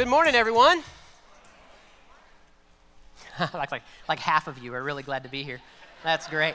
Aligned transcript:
Good 0.00 0.08
morning, 0.08 0.34
everyone. 0.34 0.82
like, 3.52 3.70
like, 3.70 3.82
like 4.08 4.18
half 4.18 4.48
of 4.48 4.56
you 4.56 4.72
are 4.72 4.82
really 4.82 5.02
glad 5.02 5.24
to 5.24 5.28
be 5.28 5.42
here. 5.42 5.60
That's 6.02 6.26
great. 6.26 6.54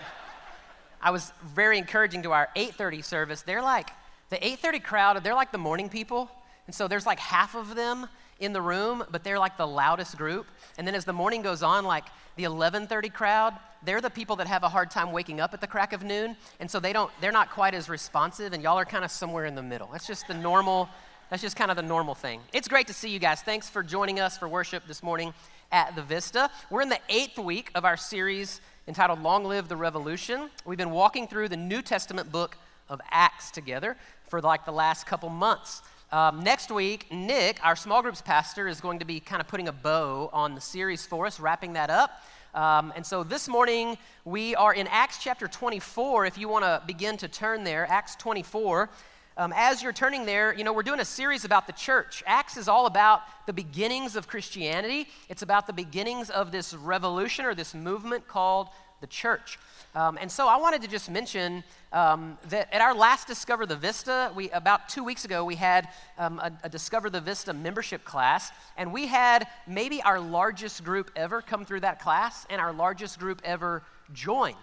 I 1.00 1.12
was 1.12 1.32
very 1.44 1.78
encouraging 1.78 2.24
to 2.24 2.32
our 2.32 2.50
8:30 2.56 3.04
service. 3.04 3.44
They're 3.44 3.62
like 3.62 3.92
the 4.32 4.38
8:30 4.38 4.84
crowd. 4.84 5.24
They're 5.24 5.36
like 5.36 5.52
the 5.52 5.60
morning 5.60 5.90
people, 5.90 6.28
and 6.66 6.74
so 6.74 6.88
there's 6.88 7.06
like 7.06 7.20
half 7.20 7.54
of 7.54 7.76
them 7.76 8.08
in 8.40 8.52
the 8.52 8.64
room, 8.64 9.04
but 9.12 9.24
they're 9.24 9.38
like 9.38 9.58
the 9.58 9.68
loudest 9.68 10.18
group. 10.18 10.48
And 10.80 10.88
then 10.88 10.96
as 10.96 11.06
the 11.06 11.14
morning 11.14 11.44
goes 11.44 11.62
on, 11.62 11.86
like 11.86 12.06
the 12.38 12.46
11:30 12.46 13.14
crowd, 13.14 13.54
they're 13.84 14.02
the 14.02 14.10
people 14.10 14.36
that 14.38 14.48
have 14.48 14.64
a 14.64 14.70
hard 14.70 14.90
time 14.90 15.12
waking 15.12 15.40
up 15.40 15.54
at 15.54 15.62
the 15.62 15.68
crack 15.68 15.94
of 15.94 16.02
noon, 16.02 16.36
and 16.60 16.72
so 16.72 16.80
they 16.80 16.94
don't. 16.94 17.12
They're 17.22 17.32
not 17.32 17.52
quite 17.52 17.76
as 17.76 17.90
responsive, 17.90 18.54
and 18.54 18.64
y'all 18.64 18.80
are 18.80 18.86
kind 18.86 19.06
of 19.06 19.12
somewhere 19.12 19.46
in 19.46 19.54
the 19.54 19.62
middle. 19.62 19.90
That's 19.92 20.08
just 20.08 20.28
the 20.28 20.34
normal. 20.34 20.90
That's 21.30 21.42
just 21.42 21.56
kind 21.56 21.72
of 21.72 21.78
the 21.78 21.84
normal 21.84 22.14
thing. 22.14 22.40
It's 22.54 22.68
great 22.68 22.86
to 22.88 22.94
see 22.94 23.10
you 23.10 23.18
guys. 23.18 23.42
Thanks 23.42 23.68
for 23.68 23.82
joining 23.82 24.20
us 24.20 24.38
for 24.38 24.48
worship 24.48 24.86
this 24.88 25.02
morning 25.02 25.34
at 25.72 25.96
the 25.96 26.04
Vista. 26.04 26.52
We're 26.70 26.84
in 26.84 26.90
the 26.90 27.00
eighth 27.10 27.40
week 27.40 27.72
of 27.74 27.84
our 27.84 27.98
series 27.98 28.62
entitled 28.88 29.24
Long 29.24 29.44
Live 29.44 29.68
the 29.68 29.76
Revolution. 29.76 30.52
We've 30.66 30.78
been 30.78 30.92
walking 30.92 31.28
through 31.28 31.50
the 31.50 31.58
New 31.58 31.82
Testament 31.82 32.32
book 32.32 32.58
of 32.90 33.02
Acts 33.10 33.50
together 33.50 33.98
for 34.28 34.40
like 34.40 34.66
the 34.66 34.72
last 34.72 35.08
couple 35.08 35.30
months. 35.30 35.82
Um, 36.12 36.44
next 36.44 36.70
week, 36.70 37.08
Nick, 37.12 37.58
our 37.66 37.76
small 37.76 38.04
groups 38.04 38.22
pastor, 38.22 38.68
is 38.68 38.80
going 38.80 39.00
to 39.00 39.06
be 39.06 39.20
kind 39.20 39.42
of 39.42 39.48
putting 39.48 39.68
a 39.68 39.74
bow 39.74 40.30
on 40.32 40.54
the 40.54 40.62
series 40.62 41.08
for 41.08 41.26
us, 41.26 41.40
wrapping 41.40 41.74
that 41.74 41.90
up. 41.90 42.22
Um, 42.54 42.94
and 42.96 43.04
so 43.04 43.24
this 43.24 43.48
morning, 43.48 43.98
we 44.26 44.54
are 44.56 44.76
in 44.76 44.86
Acts 44.88 45.18
chapter 45.18 45.48
24. 45.48 46.28
If 46.28 46.38
you 46.38 46.48
want 46.48 46.66
to 46.66 46.84
begin 46.86 47.18
to 47.18 47.28
turn 47.28 47.64
there, 47.64 47.88
Acts 47.90 48.16
24. 48.16 48.92
Um, 49.38 49.52
as 49.54 49.84
you're 49.84 49.92
turning 49.92 50.26
there, 50.26 50.54
you 50.54 50.64
know, 50.64 50.72
we're 50.72 50.84
doing 50.84 51.02
a 51.02 51.06
series 51.06 51.44
about 51.44 51.68
the 51.68 51.74
church. 51.74 52.24
Acts 52.26 52.56
is 52.56 52.70
all 52.70 52.86
about 52.86 53.24
the 53.48 53.52
beginnings 53.52 54.16
of 54.16 54.30
Christianity, 54.30 55.10
it's 55.28 55.42
about 55.42 55.68
the 55.68 55.74
beginnings 55.74 56.30
of 56.30 56.54
this 56.54 56.74
revolution 56.74 57.44
or 57.44 57.54
this 57.54 57.76
movement 57.76 58.30
called 58.30 58.70
the 59.02 59.08
church. 59.08 59.60
Um, 59.94 60.18
and 60.22 60.32
so 60.32 60.48
I 60.48 60.56
wanted 60.56 60.82
to 60.84 60.88
just 60.88 61.12
mention 61.12 61.66
um, 61.92 62.38
that 62.48 62.74
at 62.74 62.80
our 62.80 62.96
last 62.96 63.28
Discover 63.28 63.66
the 63.66 63.76
Vista, 63.76 64.32
we 64.34 64.50
about 64.52 64.88
two 64.88 65.04
weeks 65.04 65.26
ago, 65.26 65.44
we 65.44 65.56
had 65.56 65.90
um, 66.18 66.40
a, 66.40 66.52
a, 66.64 66.70
Discover 66.70 67.10
the 67.10 67.20
Vista 67.20 67.54
membership 67.54 68.06
class, 68.06 68.52
and 68.78 68.94
we 68.94 69.06
had 69.06 69.48
maybe 69.68 70.02
our 70.02 70.20
largest 70.20 70.84
group 70.86 71.12
ever 71.18 71.42
come 71.42 71.66
through 71.66 71.82
that 71.82 72.00
class 72.00 72.46
and 72.50 72.62
our 72.62 72.72
largest 72.72 73.20
group 73.20 73.42
ever 73.44 73.84
join. 74.14 74.56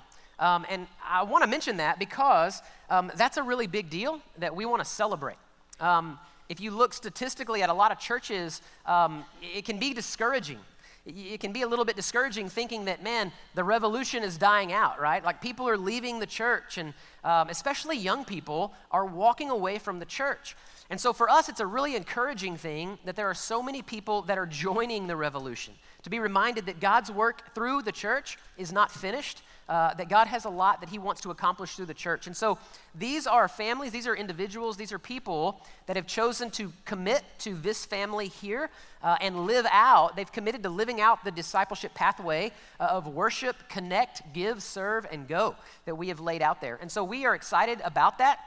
Um, 0.42 0.66
and 0.68 0.88
I 1.06 1.22
want 1.22 1.44
to 1.44 1.48
mention 1.48 1.76
that 1.76 2.00
because 2.00 2.62
um, 2.90 3.12
that's 3.14 3.36
a 3.36 3.42
really 3.44 3.68
big 3.68 3.88
deal 3.90 4.20
that 4.38 4.56
we 4.56 4.66
want 4.66 4.82
to 4.82 4.88
celebrate. 4.88 5.36
Um, 5.78 6.18
if 6.48 6.60
you 6.60 6.72
look 6.72 6.92
statistically 6.92 7.62
at 7.62 7.70
a 7.70 7.72
lot 7.72 7.92
of 7.92 8.00
churches, 8.00 8.60
um, 8.84 9.24
it 9.40 9.64
can 9.64 9.78
be 9.78 9.94
discouraging. 9.94 10.58
It 11.06 11.38
can 11.38 11.52
be 11.52 11.62
a 11.62 11.68
little 11.68 11.84
bit 11.84 11.94
discouraging 11.94 12.48
thinking 12.48 12.86
that, 12.86 13.04
man, 13.04 13.30
the 13.54 13.62
revolution 13.62 14.24
is 14.24 14.36
dying 14.36 14.72
out, 14.72 15.00
right? 15.00 15.24
Like 15.24 15.40
people 15.40 15.68
are 15.68 15.76
leaving 15.76 16.18
the 16.18 16.26
church, 16.26 16.76
and 16.76 16.92
um, 17.22 17.48
especially 17.48 17.96
young 17.96 18.24
people 18.24 18.72
are 18.90 19.06
walking 19.06 19.50
away 19.50 19.78
from 19.78 20.00
the 20.00 20.04
church. 20.04 20.56
And 20.90 21.00
so 21.00 21.12
for 21.12 21.30
us, 21.30 21.48
it's 21.48 21.60
a 21.60 21.66
really 21.66 21.94
encouraging 21.94 22.56
thing 22.56 22.98
that 23.04 23.14
there 23.14 23.28
are 23.28 23.34
so 23.34 23.62
many 23.62 23.80
people 23.80 24.22
that 24.22 24.38
are 24.38 24.46
joining 24.46 25.06
the 25.06 25.16
revolution. 25.16 25.74
To 26.02 26.10
be 26.10 26.18
reminded 26.18 26.66
that 26.66 26.80
God's 26.80 27.12
work 27.12 27.54
through 27.54 27.82
the 27.82 27.92
church 27.92 28.38
is 28.58 28.72
not 28.72 28.90
finished, 28.90 29.42
uh, 29.68 29.94
that 29.94 30.08
God 30.08 30.26
has 30.26 30.44
a 30.44 30.50
lot 30.50 30.80
that 30.80 30.90
He 30.90 30.98
wants 30.98 31.20
to 31.22 31.30
accomplish 31.30 31.76
through 31.76 31.86
the 31.86 31.94
church. 31.94 32.26
And 32.26 32.36
so 32.36 32.58
these 32.94 33.26
are 33.26 33.48
families, 33.48 33.92
these 33.92 34.06
are 34.06 34.14
individuals, 34.14 34.76
these 34.76 34.92
are 34.92 34.98
people 34.98 35.60
that 35.86 35.96
have 35.96 36.06
chosen 36.06 36.50
to 36.52 36.72
commit 36.84 37.22
to 37.40 37.54
this 37.54 37.84
family 37.84 38.28
here 38.28 38.70
uh, 39.02 39.16
and 39.20 39.46
live 39.46 39.66
out. 39.70 40.16
They've 40.16 40.30
committed 40.30 40.62
to 40.64 40.68
living 40.68 41.00
out 41.00 41.24
the 41.24 41.30
discipleship 41.30 41.94
pathway 41.94 42.52
uh, 42.80 42.84
of 42.84 43.06
worship, 43.06 43.56
connect, 43.68 44.32
give, 44.32 44.62
serve, 44.62 45.06
and 45.10 45.28
go 45.28 45.56
that 45.84 45.94
we 45.94 46.08
have 46.08 46.20
laid 46.20 46.42
out 46.42 46.60
there. 46.60 46.78
And 46.80 46.90
so 46.90 47.04
we 47.04 47.24
are 47.24 47.34
excited 47.34 47.80
about 47.84 48.18
that. 48.18 48.40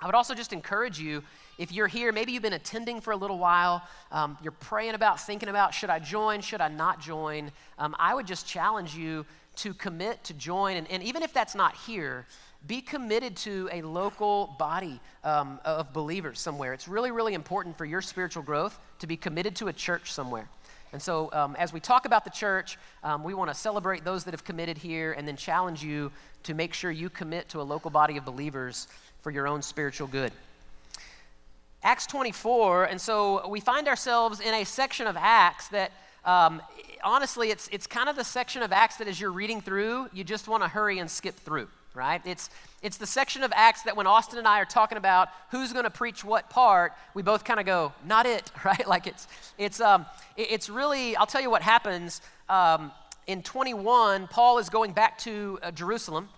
I 0.00 0.06
would 0.06 0.14
also 0.16 0.34
just 0.34 0.52
encourage 0.52 0.98
you 0.98 1.22
if 1.58 1.70
you're 1.70 1.86
here, 1.86 2.10
maybe 2.12 2.32
you've 2.32 2.42
been 2.42 2.54
attending 2.54 3.00
for 3.00 3.12
a 3.12 3.16
little 3.16 3.38
while, 3.38 3.86
um, 4.10 4.36
you're 4.42 4.52
praying 4.52 4.94
about, 4.94 5.20
thinking 5.20 5.48
about, 5.48 5.74
should 5.74 5.90
I 5.90 6.00
join, 6.00 6.40
should 6.40 6.60
I 6.60 6.68
not 6.68 7.00
join? 7.00 7.52
Um, 7.78 7.94
I 7.98 8.14
would 8.14 8.26
just 8.26 8.46
challenge 8.46 8.96
you 8.96 9.24
to 9.56 9.74
commit 9.74 10.22
to 10.24 10.34
join. 10.34 10.76
And, 10.76 10.90
and 10.90 11.02
even 11.02 11.22
if 11.22 11.32
that's 11.32 11.54
not 11.54 11.76
here, 11.76 12.26
be 12.66 12.80
committed 12.80 13.36
to 13.36 13.68
a 13.72 13.82
local 13.82 14.54
body 14.58 15.00
um, 15.24 15.58
of 15.64 15.92
believers 15.92 16.38
somewhere. 16.38 16.72
It's 16.72 16.86
really, 16.86 17.10
really 17.10 17.34
important 17.34 17.76
for 17.76 17.84
your 17.84 18.00
spiritual 18.00 18.42
growth 18.42 18.78
to 19.00 19.06
be 19.06 19.16
committed 19.16 19.56
to 19.56 19.68
a 19.68 19.72
church 19.72 20.12
somewhere. 20.12 20.48
And 20.92 21.00
so, 21.00 21.30
um, 21.32 21.56
as 21.56 21.72
we 21.72 21.80
talk 21.80 22.04
about 22.04 22.24
the 22.24 22.30
church, 22.30 22.78
um, 23.02 23.24
we 23.24 23.32
want 23.32 23.50
to 23.50 23.54
celebrate 23.54 24.04
those 24.04 24.24
that 24.24 24.34
have 24.34 24.44
committed 24.44 24.76
here 24.76 25.12
and 25.12 25.26
then 25.26 25.36
challenge 25.36 25.82
you 25.82 26.12
to 26.42 26.54
make 26.54 26.74
sure 26.74 26.90
you 26.90 27.08
commit 27.08 27.48
to 27.48 27.60
a 27.60 27.64
local 27.64 27.90
body 27.90 28.18
of 28.18 28.24
believers 28.24 28.88
for 29.22 29.30
your 29.30 29.48
own 29.48 29.62
spiritual 29.62 30.06
good. 30.06 30.32
Acts 31.82 32.06
24, 32.06 32.84
and 32.84 33.00
so 33.00 33.48
we 33.48 33.58
find 33.58 33.88
ourselves 33.88 34.40
in 34.40 34.54
a 34.54 34.64
section 34.64 35.06
of 35.06 35.16
Acts 35.18 35.68
that 35.68 35.90
um, 36.24 36.62
honestly, 37.04 37.50
it's, 37.50 37.68
it's 37.68 37.86
kind 37.86 38.08
of 38.08 38.16
the 38.16 38.24
section 38.24 38.62
of 38.62 38.72
Acts 38.72 38.96
that 38.96 39.08
as 39.08 39.20
you're 39.20 39.32
reading 39.32 39.60
through, 39.60 40.08
you 40.12 40.24
just 40.24 40.48
want 40.48 40.62
to 40.62 40.68
hurry 40.68 40.98
and 40.98 41.10
skip 41.10 41.36
through, 41.36 41.68
right? 41.94 42.20
It's, 42.24 42.50
it's 42.82 42.96
the 42.96 43.06
section 43.06 43.42
of 43.42 43.52
Acts 43.54 43.82
that 43.82 43.96
when 43.96 44.06
Austin 44.06 44.38
and 44.38 44.48
I 44.48 44.60
are 44.60 44.64
talking 44.64 44.98
about 44.98 45.28
who's 45.50 45.72
going 45.72 45.84
to 45.84 45.90
preach 45.90 46.24
what 46.24 46.50
part, 46.50 46.92
we 47.14 47.22
both 47.22 47.44
kind 47.44 47.60
of 47.60 47.66
go, 47.66 47.92
not 48.04 48.26
it, 48.26 48.50
right? 48.64 48.86
Like 48.86 49.06
it's, 49.06 49.28
it's, 49.58 49.80
um, 49.80 50.06
it's 50.36 50.68
really, 50.68 51.16
I'll 51.16 51.26
tell 51.26 51.42
you 51.42 51.50
what 51.50 51.62
happens. 51.62 52.20
Um, 52.48 52.92
in 53.26 53.42
21, 53.42 54.28
Paul 54.28 54.58
is 54.58 54.68
going 54.68 54.92
back 54.92 55.18
to 55.18 55.58
uh, 55.62 55.70
Jerusalem, 55.70 56.28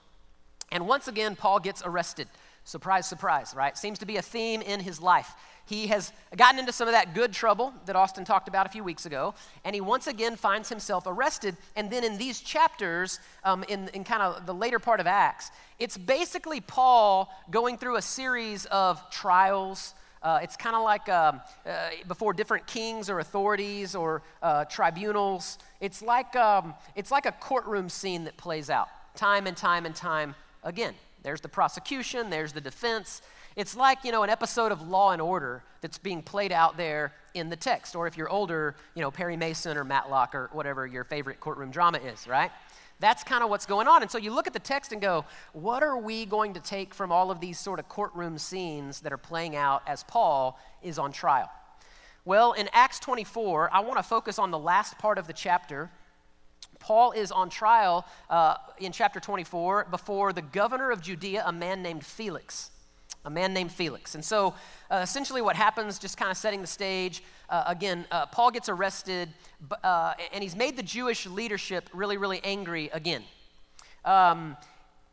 and 0.70 0.86
once 0.86 1.08
again, 1.08 1.36
Paul 1.36 1.60
gets 1.60 1.82
arrested. 1.84 2.28
Surprise, 2.64 3.06
surprise, 3.06 3.54
right? 3.54 3.76
Seems 3.76 3.98
to 3.98 4.06
be 4.06 4.16
a 4.16 4.22
theme 4.22 4.62
in 4.62 4.80
his 4.80 5.00
life. 5.00 5.34
He 5.66 5.86
has 5.86 6.12
gotten 6.36 6.58
into 6.58 6.72
some 6.72 6.88
of 6.88 6.92
that 6.92 7.14
good 7.14 7.32
trouble 7.32 7.72
that 7.86 7.96
Austin 7.96 8.24
talked 8.24 8.48
about 8.48 8.66
a 8.66 8.68
few 8.68 8.84
weeks 8.84 9.06
ago, 9.06 9.34
and 9.64 9.74
he 9.74 9.80
once 9.80 10.06
again 10.06 10.36
finds 10.36 10.68
himself 10.68 11.04
arrested. 11.06 11.56
And 11.74 11.90
then 11.90 12.04
in 12.04 12.18
these 12.18 12.40
chapters, 12.40 13.18
um, 13.44 13.64
in, 13.68 13.88
in 13.88 14.04
kind 14.04 14.22
of 14.22 14.44
the 14.44 14.54
later 14.54 14.78
part 14.78 15.00
of 15.00 15.06
Acts, 15.06 15.50
it's 15.78 15.96
basically 15.96 16.60
Paul 16.60 17.32
going 17.50 17.78
through 17.78 17.96
a 17.96 18.02
series 18.02 18.66
of 18.66 19.02
trials. 19.10 19.94
Uh, 20.22 20.40
it's 20.42 20.56
kind 20.56 20.76
of 20.76 20.82
like 20.82 21.08
um, 21.08 21.40
uh, 21.66 21.90
before 22.08 22.34
different 22.34 22.66
kings 22.66 23.08
or 23.08 23.18
authorities 23.20 23.94
or 23.94 24.22
uh, 24.42 24.64
tribunals. 24.66 25.58
It's 25.80 26.02
like, 26.02 26.36
um, 26.36 26.74
it's 26.94 27.10
like 27.10 27.26
a 27.26 27.32
courtroom 27.32 27.88
scene 27.88 28.24
that 28.24 28.36
plays 28.36 28.68
out 28.68 28.88
time 29.14 29.46
and 29.46 29.56
time 29.56 29.86
and 29.86 29.94
time 29.94 30.34
again. 30.62 30.94
There's 31.22 31.40
the 31.40 31.48
prosecution, 31.48 32.28
there's 32.28 32.52
the 32.52 32.60
defense, 32.60 33.22
it's 33.56 33.76
like, 33.76 34.04
you 34.04 34.10
know, 34.10 34.24
an 34.24 34.30
episode 34.30 34.72
of 34.72 34.88
Law 34.88 35.12
and 35.12 35.22
Order 35.22 35.62
that's 35.80 35.98
being 35.98 36.22
played 36.22 36.50
out 36.50 36.76
there 36.76 37.12
in 37.34 37.50
the 37.50 37.56
text. 37.56 37.94
Or 37.94 38.06
if 38.06 38.16
you're 38.16 38.28
older, 38.28 38.74
you 38.94 39.02
know, 39.02 39.10
Perry 39.10 39.36
Mason 39.36 39.76
or 39.76 39.84
Matlock 39.84 40.34
or 40.34 40.50
whatever 40.52 40.86
your 40.86 41.04
favorite 41.04 41.38
courtroom 41.38 41.70
drama 41.70 41.98
is, 41.98 42.26
right? 42.26 42.50
That's 43.00 43.22
kind 43.22 43.44
of 43.44 43.50
what's 43.50 43.66
going 43.66 43.86
on. 43.86 44.02
And 44.02 44.10
so 44.10 44.18
you 44.18 44.32
look 44.32 44.46
at 44.46 44.52
the 44.52 44.58
text 44.58 44.92
and 44.92 45.00
go, 45.00 45.24
what 45.52 45.82
are 45.82 45.98
we 45.98 46.26
going 46.26 46.54
to 46.54 46.60
take 46.60 46.94
from 46.94 47.12
all 47.12 47.30
of 47.30 47.40
these 47.40 47.58
sort 47.58 47.78
of 47.78 47.88
courtroom 47.88 48.38
scenes 48.38 49.00
that 49.00 49.12
are 49.12 49.18
playing 49.18 49.56
out 49.56 49.82
as 49.86 50.02
Paul 50.04 50.58
is 50.82 50.98
on 50.98 51.12
trial? 51.12 51.50
Well, 52.24 52.52
in 52.52 52.68
Acts 52.72 52.98
24, 53.00 53.70
I 53.72 53.80
want 53.80 53.98
to 53.98 54.02
focus 54.02 54.38
on 54.38 54.50
the 54.50 54.58
last 54.58 54.98
part 54.98 55.18
of 55.18 55.26
the 55.26 55.32
chapter. 55.32 55.90
Paul 56.80 57.12
is 57.12 57.30
on 57.30 57.50
trial 57.50 58.06
uh, 58.30 58.56
in 58.78 58.92
chapter 58.92 59.20
24 59.20 59.88
before 59.90 60.32
the 60.32 60.42
governor 60.42 60.90
of 60.90 61.02
Judea, 61.02 61.44
a 61.46 61.52
man 61.52 61.82
named 61.82 62.04
Felix 62.04 62.70
a 63.24 63.30
man 63.30 63.54
named 63.54 63.72
Felix. 63.72 64.14
And 64.14 64.24
so, 64.24 64.54
uh, 64.90 65.00
essentially, 65.02 65.42
what 65.42 65.56
happens, 65.56 65.98
just 65.98 66.16
kind 66.16 66.30
of 66.30 66.36
setting 66.36 66.60
the 66.60 66.66
stage, 66.66 67.22
uh, 67.48 67.64
again, 67.66 68.06
uh, 68.10 68.26
Paul 68.26 68.50
gets 68.50 68.68
arrested, 68.68 69.28
uh, 69.82 70.14
and 70.32 70.42
he's 70.42 70.56
made 70.56 70.76
the 70.76 70.82
Jewish 70.82 71.26
leadership 71.26 71.88
really, 71.92 72.16
really 72.16 72.40
angry 72.44 72.90
again. 72.92 73.22
Um, 74.04 74.56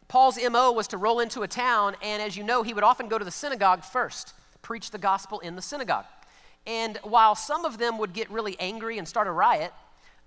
Paul's 0.08 0.38
MO 0.38 0.72
was 0.74 0.88
to 0.90 0.98
roll 0.98 1.22
into 1.22 1.44
a 1.44 1.48
town, 1.48 1.96
and 2.02 2.22
as 2.22 2.36
you 2.36 2.44
know, 2.44 2.64
he 2.64 2.74
would 2.74 2.84
often 2.84 3.08
go 3.08 3.18
to 3.18 3.24
the 3.24 3.32
synagogue 3.32 3.84
first, 3.84 4.34
preach 4.62 4.92
the 4.92 4.98
gospel 4.98 5.40
in 5.40 5.56
the 5.56 5.62
synagogue. 5.62 6.06
And 6.68 7.00
while 7.04 7.34
some 7.34 7.66
of 7.66 7.78
them 7.78 7.98
would 7.98 8.14
get 8.14 8.30
really 8.30 8.60
angry 8.60 8.98
and 8.98 9.08
start 9.08 9.28
a 9.28 9.32
riot, 9.32 9.72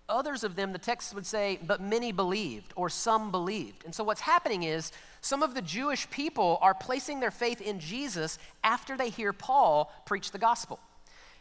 Others 0.09 0.45
of 0.45 0.55
them, 0.55 0.73
the 0.73 0.79
text 0.79 1.15
would 1.15 1.25
say, 1.25 1.59
but 1.67 1.81
many 1.81 2.13
believed, 2.13 2.75
or 2.77 2.91
some 2.91 3.31
believed. 3.31 3.85
And 3.87 3.95
so 3.95 4.05
what's 4.05 4.21
happening 4.21 4.65
is 4.65 4.93
some 5.25 5.43
of 5.43 5.55
the 5.55 5.63
Jewish 5.63 6.11
people 6.11 6.59
are 6.61 6.75
placing 6.75 7.19
their 7.19 7.31
faith 7.31 7.63
in 7.63 7.81
Jesus 7.81 8.39
after 8.63 8.95
they 8.95 9.09
hear 9.09 9.33
Paul 9.33 9.91
preach 10.05 10.33
the 10.33 10.39
gospel. 10.39 10.79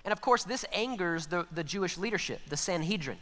And 0.06 0.14
of 0.14 0.22
course, 0.22 0.46
this 0.46 0.64
angers 0.72 1.28
the, 1.28 1.46
the 1.52 1.66
Jewish 1.66 1.98
leadership, 1.98 2.40
the 2.48 2.56
Sanhedrin, 2.56 3.18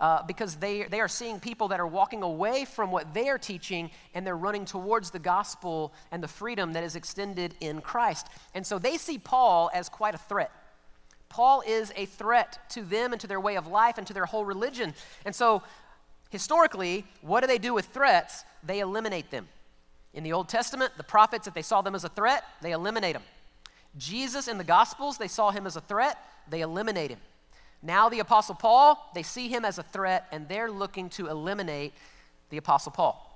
uh, 0.00 0.22
because 0.22 0.54
they, 0.54 0.84
they 0.84 1.00
are 1.00 1.08
seeing 1.08 1.40
people 1.40 1.66
that 1.66 1.80
are 1.80 1.86
walking 1.88 2.22
away 2.22 2.64
from 2.64 2.92
what 2.92 3.12
they 3.12 3.28
are 3.28 3.38
teaching 3.38 3.90
and 4.14 4.24
they're 4.24 4.36
running 4.36 4.66
towards 4.66 5.10
the 5.10 5.18
gospel 5.18 5.92
and 6.12 6.22
the 6.22 6.28
freedom 6.28 6.74
that 6.74 6.84
is 6.84 6.94
extended 6.94 7.56
in 7.58 7.80
Christ. 7.80 8.28
And 8.54 8.64
so 8.64 8.78
they 8.78 8.96
see 8.96 9.18
Paul 9.18 9.68
as 9.74 9.88
quite 9.88 10.14
a 10.14 10.18
threat. 10.18 10.52
Paul 11.28 11.64
is 11.66 11.92
a 11.96 12.06
threat 12.06 12.70
to 12.70 12.82
them 12.82 13.10
and 13.10 13.20
to 13.20 13.26
their 13.26 13.40
way 13.40 13.56
of 13.56 13.66
life 13.66 13.98
and 13.98 14.06
to 14.06 14.14
their 14.14 14.26
whole 14.26 14.44
religion. 14.44 14.94
And 15.24 15.34
so, 15.34 15.64
historically, 16.30 17.04
what 17.20 17.40
do 17.40 17.48
they 17.48 17.58
do 17.58 17.74
with 17.74 17.86
threats? 17.86 18.44
They 18.62 18.78
eliminate 18.78 19.32
them. 19.32 19.48
In 20.14 20.24
the 20.24 20.32
Old 20.32 20.48
Testament, 20.48 20.92
the 20.96 21.04
prophets, 21.04 21.46
if 21.46 21.54
they 21.54 21.62
saw 21.62 21.82
them 21.82 21.94
as 21.94 22.04
a 22.04 22.08
threat, 22.08 22.44
they 22.60 22.72
eliminate 22.72 23.14
them. 23.14 23.22
Jesus 23.96 24.48
in 24.48 24.58
the 24.58 24.64
Gospels, 24.64 25.18
they 25.18 25.28
saw 25.28 25.50
him 25.50 25.66
as 25.66 25.76
a 25.76 25.80
threat, 25.80 26.18
they 26.48 26.60
eliminate 26.60 27.10
him. 27.10 27.20
Now, 27.82 28.08
the 28.08 28.20
Apostle 28.20 28.54
Paul, 28.54 29.10
they 29.14 29.22
see 29.22 29.48
him 29.48 29.64
as 29.64 29.78
a 29.78 29.82
threat 29.82 30.28
and 30.30 30.48
they're 30.48 30.70
looking 30.70 31.08
to 31.10 31.28
eliminate 31.28 31.92
the 32.50 32.56
Apostle 32.56 32.92
Paul. 32.92 33.28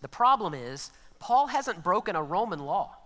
The 0.00 0.08
problem 0.08 0.54
is, 0.54 0.90
Paul 1.18 1.48
hasn't 1.48 1.82
broken 1.82 2.16
a 2.16 2.22
Roman 2.22 2.60
law. 2.60 2.96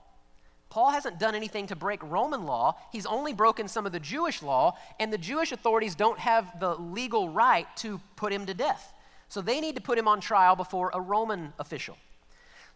Paul 0.71 0.91
hasn't 0.91 1.19
done 1.19 1.35
anything 1.35 1.67
to 1.69 1.77
break 1.77 2.03
Roman 2.03 2.47
law. 2.47 2.77
He's 2.93 3.07
only 3.07 3.33
broken 3.33 3.69
some 3.69 3.87
of 3.87 3.93
the 3.93 4.01
Jewish 4.01 4.43
law, 4.43 4.77
and 4.99 5.13
the 5.13 5.19
Jewish 5.19 5.53
authorities 5.53 5.95
don't 5.95 6.19
have 6.19 6.59
the 6.61 6.75
legal 6.77 7.29
right 7.29 7.67
to 7.77 8.01
put 8.17 8.33
him 8.33 8.47
to 8.47 8.55
death. 8.55 8.93
So 9.29 9.41
they 9.41 9.61
need 9.61 9.77
to 9.77 9.81
put 9.81 9.99
him 9.99 10.09
on 10.09 10.21
trial 10.21 10.57
before 10.57 10.91
a 10.93 11.01
Roman 11.01 11.53
official. 11.59 11.97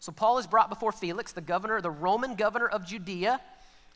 So 0.01 0.13
Paul 0.13 0.39
is 0.39 0.47
brought 0.47 0.69
before 0.69 0.93
Felix, 0.93 1.33
the 1.33 1.41
governor, 1.41 1.81
the 1.81 1.91
Roman 1.91 2.35
governor 2.35 2.67
of 2.67 2.87
Judea. 2.87 3.41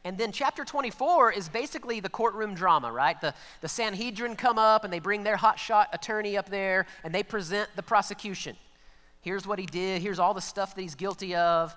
And 0.04 0.18
then 0.18 0.32
chapter 0.32 0.64
24 0.64 1.32
is 1.32 1.48
basically 1.48 2.00
the 2.00 2.08
courtroom 2.08 2.54
drama, 2.54 2.90
right? 2.90 3.20
The, 3.20 3.34
the 3.60 3.68
Sanhedrin 3.68 4.34
come 4.34 4.58
up 4.58 4.82
and 4.82 4.92
they 4.92 4.98
bring 4.98 5.22
their 5.22 5.36
hotshot 5.36 5.86
attorney 5.92 6.36
up 6.36 6.48
there 6.48 6.86
and 7.04 7.14
they 7.14 7.22
present 7.22 7.68
the 7.76 7.82
prosecution. 7.82 8.56
Here's 9.20 9.46
what 9.46 9.60
he 9.60 9.66
did, 9.66 10.02
here's 10.02 10.18
all 10.18 10.34
the 10.34 10.40
stuff 10.40 10.74
that 10.74 10.82
he's 10.82 10.96
guilty 10.96 11.36
of. 11.36 11.74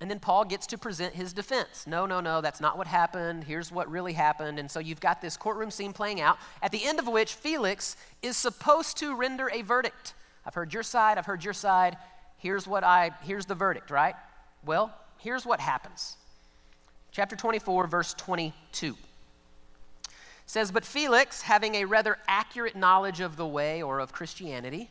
And 0.00 0.08
then 0.08 0.20
Paul 0.20 0.44
gets 0.44 0.68
to 0.68 0.78
present 0.78 1.14
his 1.14 1.32
defense. 1.32 1.86
No, 1.86 2.06
no, 2.06 2.20
no, 2.20 2.40
that's 2.40 2.60
not 2.60 2.78
what 2.78 2.86
happened. 2.86 3.44
Here's 3.44 3.70
what 3.70 3.90
really 3.90 4.14
happened. 4.14 4.58
And 4.58 4.70
so 4.70 4.78
you've 4.80 5.00
got 5.00 5.20
this 5.20 5.36
courtroom 5.36 5.70
scene 5.70 5.92
playing 5.92 6.22
out, 6.22 6.38
at 6.62 6.70
the 6.70 6.86
end 6.86 6.98
of 6.98 7.06
which 7.06 7.34
Felix 7.34 7.96
is 8.22 8.36
supposed 8.36 8.96
to 8.98 9.14
render 9.14 9.50
a 9.52 9.60
verdict. 9.60 10.14
I've 10.46 10.54
heard 10.54 10.72
your 10.72 10.84
side, 10.84 11.18
I've 11.18 11.26
heard 11.26 11.44
your 11.44 11.52
side 11.52 11.98
here's 12.40 12.66
what 12.66 12.82
I, 12.82 13.12
here's 13.22 13.46
the 13.46 13.54
verdict, 13.54 13.90
right? 13.90 14.14
Well, 14.64 14.92
here's 15.18 15.46
what 15.46 15.60
happens. 15.60 16.16
Chapter 17.12 17.36
24, 17.36 17.86
verse 17.86 18.14
22 18.14 18.96
says, 20.46 20.72
But 20.72 20.84
Felix, 20.84 21.42
having 21.42 21.76
a 21.76 21.84
rather 21.84 22.18
accurate 22.26 22.74
knowledge 22.74 23.20
of 23.20 23.36
the 23.36 23.46
way 23.46 23.82
or 23.82 24.00
of 24.00 24.12
Christianity, 24.12 24.90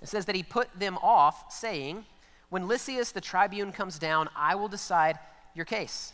it 0.00 0.08
says 0.08 0.26
that 0.26 0.36
he 0.36 0.44
put 0.44 0.68
them 0.78 0.96
off, 1.02 1.52
saying, 1.52 2.04
When 2.48 2.68
Lysias 2.68 3.10
the 3.10 3.20
tribune 3.20 3.72
comes 3.72 3.98
down, 3.98 4.28
I 4.36 4.54
will 4.54 4.68
decide 4.68 5.18
your 5.54 5.64
case. 5.64 6.12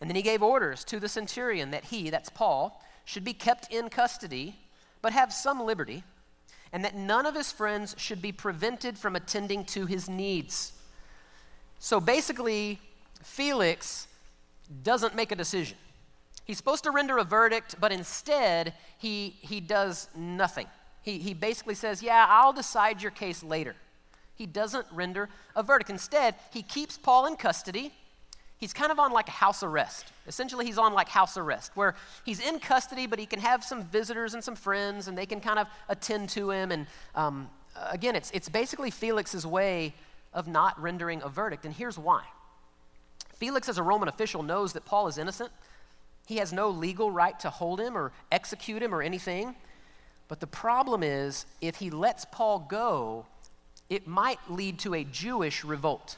And 0.00 0.08
then 0.08 0.16
he 0.16 0.22
gave 0.22 0.42
orders 0.42 0.84
to 0.84 1.00
the 1.00 1.08
centurion 1.08 1.72
that 1.72 1.84
he, 1.84 2.10
that's 2.10 2.30
Paul, 2.30 2.80
should 3.04 3.24
be 3.24 3.34
kept 3.34 3.72
in 3.72 3.88
custody, 3.88 4.56
but 5.00 5.12
have 5.12 5.32
some 5.32 5.60
liberty 5.60 6.04
and 6.72 6.84
that 6.84 6.94
none 6.94 7.26
of 7.26 7.34
his 7.34 7.52
friends 7.52 7.94
should 7.98 8.22
be 8.22 8.32
prevented 8.32 8.96
from 8.96 9.14
attending 9.14 9.64
to 9.66 9.86
his 9.86 10.08
needs. 10.08 10.72
So 11.78 12.00
basically, 12.00 12.80
Felix 13.22 14.08
doesn't 14.82 15.14
make 15.14 15.32
a 15.32 15.36
decision. 15.36 15.76
He's 16.44 16.56
supposed 16.56 16.84
to 16.84 16.90
render 16.90 17.18
a 17.18 17.24
verdict, 17.24 17.76
but 17.78 17.92
instead, 17.92 18.74
he, 18.98 19.36
he 19.40 19.60
does 19.60 20.08
nothing. 20.16 20.66
He, 21.02 21.18
he 21.18 21.34
basically 21.34 21.74
says, 21.74 22.02
Yeah, 22.02 22.26
I'll 22.28 22.52
decide 22.52 23.02
your 23.02 23.10
case 23.10 23.42
later. 23.42 23.76
He 24.34 24.46
doesn't 24.46 24.86
render 24.92 25.28
a 25.54 25.62
verdict. 25.62 25.90
Instead, 25.90 26.36
he 26.52 26.62
keeps 26.62 26.96
Paul 26.96 27.26
in 27.26 27.36
custody 27.36 27.92
he's 28.62 28.72
kind 28.72 28.92
of 28.92 29.00
on 29.00 29.10
like 29.10 29.28
house 29.28 29.64
arrest. 29.64 30.12
Essentially, 30.28 30.64
he's 30.64 30.78
on 30.78 30.94
like 30.94 31.08
house 31.08 31.36
arrest, 31.36 31.72
where 31.74 31.96
he's 32.24 32.38
in 32.38 32.60
custody, 32.60 33.08
but 33.08 33.18
he 33.18 33.26
can 33.26 33.40
have 33.40 33.64
some 33.64 33.82
visitors 33.86 34.34
and 34.34 34.44
some 34.44 34.54
friends, 34.54 35.08
and 35.08 35.18
they 35.18 35.26
can 35.26 35.40
kind 35.40 35.58
of 35.58 35.66
attend 35.88 36.28
to 36.28 36.52
him. 36.52 36.70
And 36.70 36.86
um, 37.16 37.50
again, 37.90 38.14
it's, 38.14 38.30
it's 38.30 38.48
basically 38.48 38.92
Felix's 38.92 39.44
way 39.44 39.94
of 40.32 40.46
not 40.46 40.80
rendering 40.80 41.20
a 41.24 41.28
verdict. 41.28 41.64
And 41.64 41.74
here's 41.74 41.98
why 41.98 42.22
Felix, 43.34 43.68
as 43.68 43.78
a 43.78 43.82
Roman 43.82 44.08
official, 44.08 44.44
knows 44.44 44.74
that 44.74 44.84
Paul 44.84 45.08
is 45.08 45.18
innocent. 45.18 45.50
He 46.28 46.36
has 46.36 46.52
no 46.52 46.70
legal 46.70 47.10
right 47.10 47.38
to 47.40 47.50
hold 47.50 47.80
him 47.80 47.98
or 47.98 48.12
execute 48.30 48.80
him 48.80 48.94
or 48.94 49.02
anything. 49.02 49.56
But 50.28 50.38
the 50.38 50.46
problem 50.46 51.02
is, 51.02 51.46
if 51.60 51.74
he 51.74 51.90
lets 51.90 52.24
Paul 52.26 52.60
go, 52.60 53.26
it 53.90 54.06
might 54.06 54.38
lead 54.48 54.78
to 54.78 54.94
a 54.94 55.02
Jewish 55.02 55.64
revolt. 55.64 56.16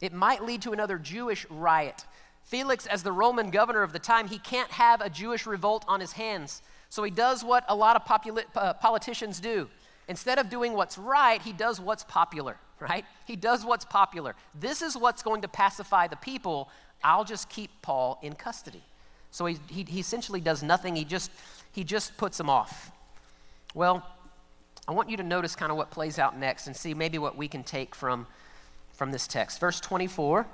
It 0.00 0.12
might 0.12 0.44
lead 0.44 0.62
to 0.62 0.72
another 0.72 0.98
Jewish 0.98 1.46
riot. 1.50 2.04
Felix, 2.44 2.86
as 2.86 3.02
the 3.02 3.12
Roman 3.12 3.50
governor 3.50 3.82
of 3.82 3.92
the 3.92 3.98
time, 3.98 4.28
he 4.28 4.38
can't 4.38 4.70
have 4.70 5.00
a 5.00 5.10
Jewish 5.10 5.46
revolt 5.46 5.84
on 5.86 6.00
his 6.00 6.12
hands. 6.12 6.62
So 6.88 7.02
he 7.02 7.10
does 7.10 7.44
what 7.44 7.64
a 7.68 7.74
lot 7.74 7.96
of 7.96 8.04
popula- 8.04 8.46
uh, 8.56 8.74
politicians 8.74 9.40
do. 9.40 9.68
Instead 10.08 10.38
of 10.38 10.48
doing 10.48 10.72
what's 10.72 10.96
right, 10.96 11.42
he 11.42 11.52
does 11.52 11.80
what's 11.80 12.04
popular, 12.04 12.56
right? 12.80 13.04
He 13.26 13.36
does 13.36 13.64
what's 13.64 13.84
popular. 13.84 14.34
This 14.58 14.80
is 14.80 14.96
what's 14.96 15.22
going 15.22 15.42
to 15.42 15.48
pacify 15.48 16.06
the 16.06 16.16
people. 16.16 16.70
I'll 17.04 17.24
just 17.24 17.48
keep 17.50 17.70
Paul 17.82 18.18
in 18.22 18.32
custody. 18.32 18.82
So 19.30 19.44
he, 19.44 19.58
he, 19.68 19.82
he 19.82 20.00
essentially 20.00 20.40
does 20.40 20.62
nothing, 20.62 20.96
he 20.96 21.04
just, 21.04 21.30
he 21.72 21.84
just 21.84 22.16
puts 22.16 22.40
him 22.40 22.48
off. 22.48 22.90
Well, 23.74 24.06
I 24.88 24.92
want 24.92 25.10
you 25.10 25.18
to 25.18 25.22
notice 25.22 25.54
kind 25.54 25.70
of 25.70 25.76
what 25.76 25.90
plays 25.90 26.18
out 26.18 26.38
next 26.38 26.66
and 26.66 26.74
see 26.74 26.94
maybe 26.94 27.18
what 27.18 27.36
we 27.36 27.46
can 27.46 27.62
take 27.62 27.94
from 27.94 28.26
from 28.98 29.12
this 29.12 29.28
text. 29.28 29.60
Verse 29.60 29.78
24, 29.80 30.44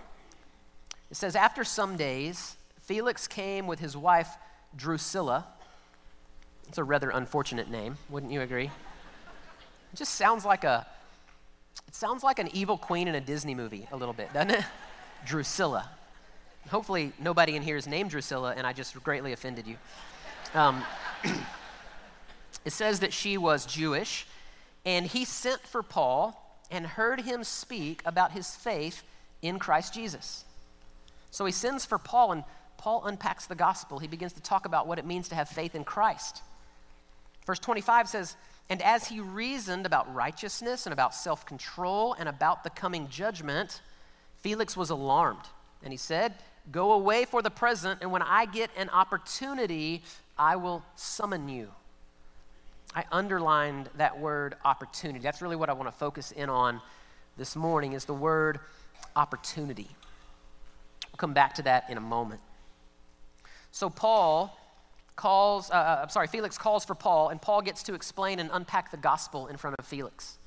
it 1.10 1.16
says, 1.16 1.34
After 1.34 1.64
some 1.64 1.96
days, 1.96 2.56
Felix 2.82 3.26
came 3.26 3.66
with 3.66 3.80
his 3.80 3.96
wife 3.96 4.28
Drusilla. 4.76 5.46
It's 6.68 6.76
a 6.76 6.84
rather 6.84 7.08
unfortunate 7.08 7.70
name, 7.70 7.96
wouldn't 8.10 8.30
you 8.30 8.42
agree? 8.42 8.66
It 8.66 9.96
just 9.96 10.14
sounds 10.16 10.44
like 10.44 10.62
a 10.62 10.86
it 11.88 11.94
sounds 11.94 12.22
like 12.22 12.38
an 12.38 12.48
evil 12.52 12.76
queen 12.76 13.08
in 13.08 13.14
a 13.14 13.20
Disney 13.20 13.54
movie 13.54 13.88
a 13.90 13.96
little 13.96 14.14
bit, 14.14 14.32
doesn't 14.32 14.50
it? 14.50 14.64
Drusilla. 15.26 15.88
Hopefully 16.68 17.12
nobody 17.18 17.56
in 17.56 17.62
here 17.62 17.76
is 17.76 17.86
named 17.86 18.10
Drusilla 18.10 18.54
and 18.56 18.66
I 18.66 18.72
just 18.72 19.02
greatly 19.02 19.32
offended 19.32 19.66
you. 19.66 19.76
Um, 20.52 20.82
it 22.64 22.72
says 22.72 23.00
that 23.00 23.12
she 23.12 23.38
was 23.38 23.64
Jewish 23.64 24.26
and 24.84 25.06
he 25.06 25.24
sent 25.24 25.60
for 25.62 25.82
Paul 25.82 26.43
and 26.70 26.86
heard 26.86 27.20
him 27.20 27.44
speak 27.44 28.02
about 28.04 28.32
his 28.32 28.54
faith 28.54 29.02
in 29.42 29.58
Christ 29.58 29.94
Jesus. 29.94 30.44
So 31.30 31.44
he 31.44 31.52
sends 31.52 31.84
for 31.84 31.98
Paul, 31.98 32.32
and 32.32 32.44
Paul 32.78 33.04
unpacks 33.04 33.46
the 33.46 33.54
gospel. 33.54 33.98
He 33.98 34.06
begins 34.06 34.32
to 34.34 34.40
talk 34.40 34.66
about 34.66 34.86
what 34.86 34.98
it 34.98 35.04
means 35.04 35.28
to 35.28 35.34
have 35.34 35.48
faith 35.48 35.74
in 35.74 35.84
Christ. 35.84 36.42
Verse 37.46 37.58
25 37.58 38.08
says, 38.08 38.36
And 38.68 38.80
as 38.82 39.08
he 39.08 39.20
reasoned 39.20 39.86
about 39.86 40.12
righteousness 40.14 40.86
and 40.86 40.92
about 40.92 41.14
self 41.14 41.44
control 41.44 42.14
and 42.14 42.28
about 42.28 42.64
the 42.64 42.70
coming 42.70 43.08
judgment, 43.08 43.80
Felix 44.40 44.76
was 44.76 44.90
alarmed. 44.90 45.44
And 45.82 45.92
he 45.92 45.96
said, 45.96 46.34
Go 46.70 46.92
away 46.92 47.26
for 47.26 47.42
the 47.42 47.50
present, 47.50 48.00
and 48.00 48.10
when 48.10 48.22
I 48.22 48.46
get 48.46 48.70
an 48.76 48.88
opportunity, 48.88 50.02
I 50.38 50.56
will 50.56 50.82
summon 50.96 51.48
you. 51.48 51.70
I 52.94 53.04
underlined 53.10 53.90
that 53.96 54.20
word 54.20 54.54
opportunity. 54.64 55.18
That's 55.18 55.42
really 55.42 55.56
what 55.56 55.68
I 55.68 55.72
want 55.72 55.88
to 55.88 55.98
focus 55.98 56.30
in 56.30 56.48
on 56.48 56.80
this 57.36 57.56
morning 57.56 57.94
is 57.94 58.04
the 58.04 58.14
word 58.14 58.60
opportunity. 59.16 59.88
We'll 61.10 61.16
come 61.16 61.34
back 61.34 61.54
to 61.54 61.62
that 61.62 61.90
in 61.90 61.96
a 61.96 62.00
moment. 62.00 62.40
So 63.72 63.90
Paul 63.90 64.56
calls, 65.16 65.70
uh, 65.70 65.74
uh 65.74 66.00
I'm 66.02 66.08
sorry, 66.08 66.28
Felix 66.28 66.56
calls 66.56 66.84
for 66.84 66.94
Paul, 66.94 67.30
and 67.30 67.42
Paul 67.42 67.62
gets 67.62 67.82
to 67.84 67.94
explain 67.94 68.38
and 68.38 68.48
unpack 68.52 68.92
the 68.92 68.96
gospel 68.96 69.48
in 69.48 69.56
front 69.56 69.74
of 69.80 69.86
Felix. 69.86 70.38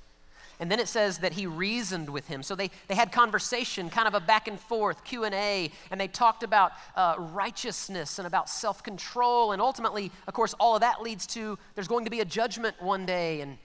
And 0.60 0.72
then 0.72 0.80
it 0.80 0.88
says 0.88 1.20
that 1.20 1.34
he 1.34 1.46
reasoned 1.46 2.10
with 2.10 2.28
him. 2.28 2.42
So 2.42 2.56
they, 2.56 2.72
they 2.88 2.96
had 2.96 3.12
conversation, 3.12 3.90
kind 3.90 4.08
of 4.08 4.16
a 4.16 4.20
back 4.20 4.48
and 4.48 4.60
forth, 4.60 5.04
Q&A, 5.04 5.72
and 5.92 6.02
they 6.02 6.08
talked 6.08 6.42
about 6.42 6.72
uh, 6.96 7.16
righteousness 7.18 8.18
and 8.18 8.26
about 8.26 8.50
self-control. 8.50 9.52
And 9.52 9.62
ultimately, 9.62 10.12
of 10.28 10.34
course, 10.34 10.56
all 10.60 10.76
of 10.76 10.82
that 10.82 11.04
leads 11.04 11.28
to 11.28 11.60
there's 11.76 11.88
going 11.88 12.06
to 12.06 12.12
be 12.12 12.22
a 12.22 12.26
judgment 12.26 12.76
one 12.82 13.06
day. 13.06 13.42
And 13.42 13.58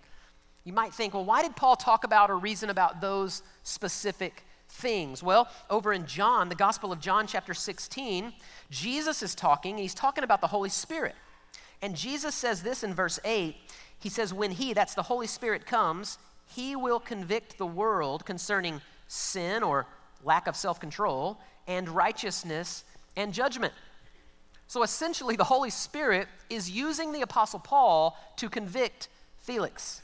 you 0.65 0.75
might 0.75 0.93
think, 0.93 1.15
well, 1.15 1.25
why 1.25 1.43
did 1.43 1.57
Paul 1.57 1.77
talk 1.77 2.05
about 2.05 2.31
or 2.31 2.37
reason 2.37 2.69
about 2.69 3.01
those 3.01 3.43
specific 3.63 4.45
things? 4.69 5.23
Well, 5.23 5.49
over 5.71 5.95
in 5.95 6.07
John, 6.07 6.51
the 6.51 6.55
Gospel 6.55 6.93
of 6.93 7.01
John, 7.01 7.27
chapter 7.27 7.55
16, 7.55 8.35
Jesus 8.71 9.23
is 9.23 9.35
talking, 9.35 9.73
and 9.73 9.81
he's 9.81 9.95
talking 9.95 10.25
about 10.25 10.43
the 10.43 10.47
Holy 10.47 10.69
Spirit. 10.69 11.15
And 11.81 11.97
Jesus 11.97 12.35
says 12.35 12.63
this 12.63 12.85
in 12.85 12.93
verse 12.93 13.19
8. 13.25 13.57
He 13.99 14.09
says, 14.09 14.35
When 14.35 14.51
he, 14.51 14.73
that's 14.73 14.95
the 14.95 15.03
Holy 15.03 15.27
Spirit, 15.27 15.67
comes, 15.67 16.19
he 16.55 16.77
will 16.77 17.01
convict 17.01 17.59
the 17.59 17.67
world 17.67 18.25
concerning 18.25 18.81
sin 19.09 19.63
or 19.63 19.87
lack 20.25 20.47
of 20.47 20.57
self 20.57 20.81
control 20.81 21.39
and 21.67 21.89
righteousness 21.89 22.85
and 23.17 23.33
judgment. 23.33 23.73
So 24.67 24.83
essentially, 24.83 25.37
the 25.37 25.45
Holy 25.45 25.71
Spirit 25.71 26.29
is 26.49 26.71
using 26.71 27.13
the 27.13 27.23
Apostle 27.23 27.59
Paul 27.59 28.17
to 28.37 28.49
convict 28.49 29.09
Felix. 29.39 30.03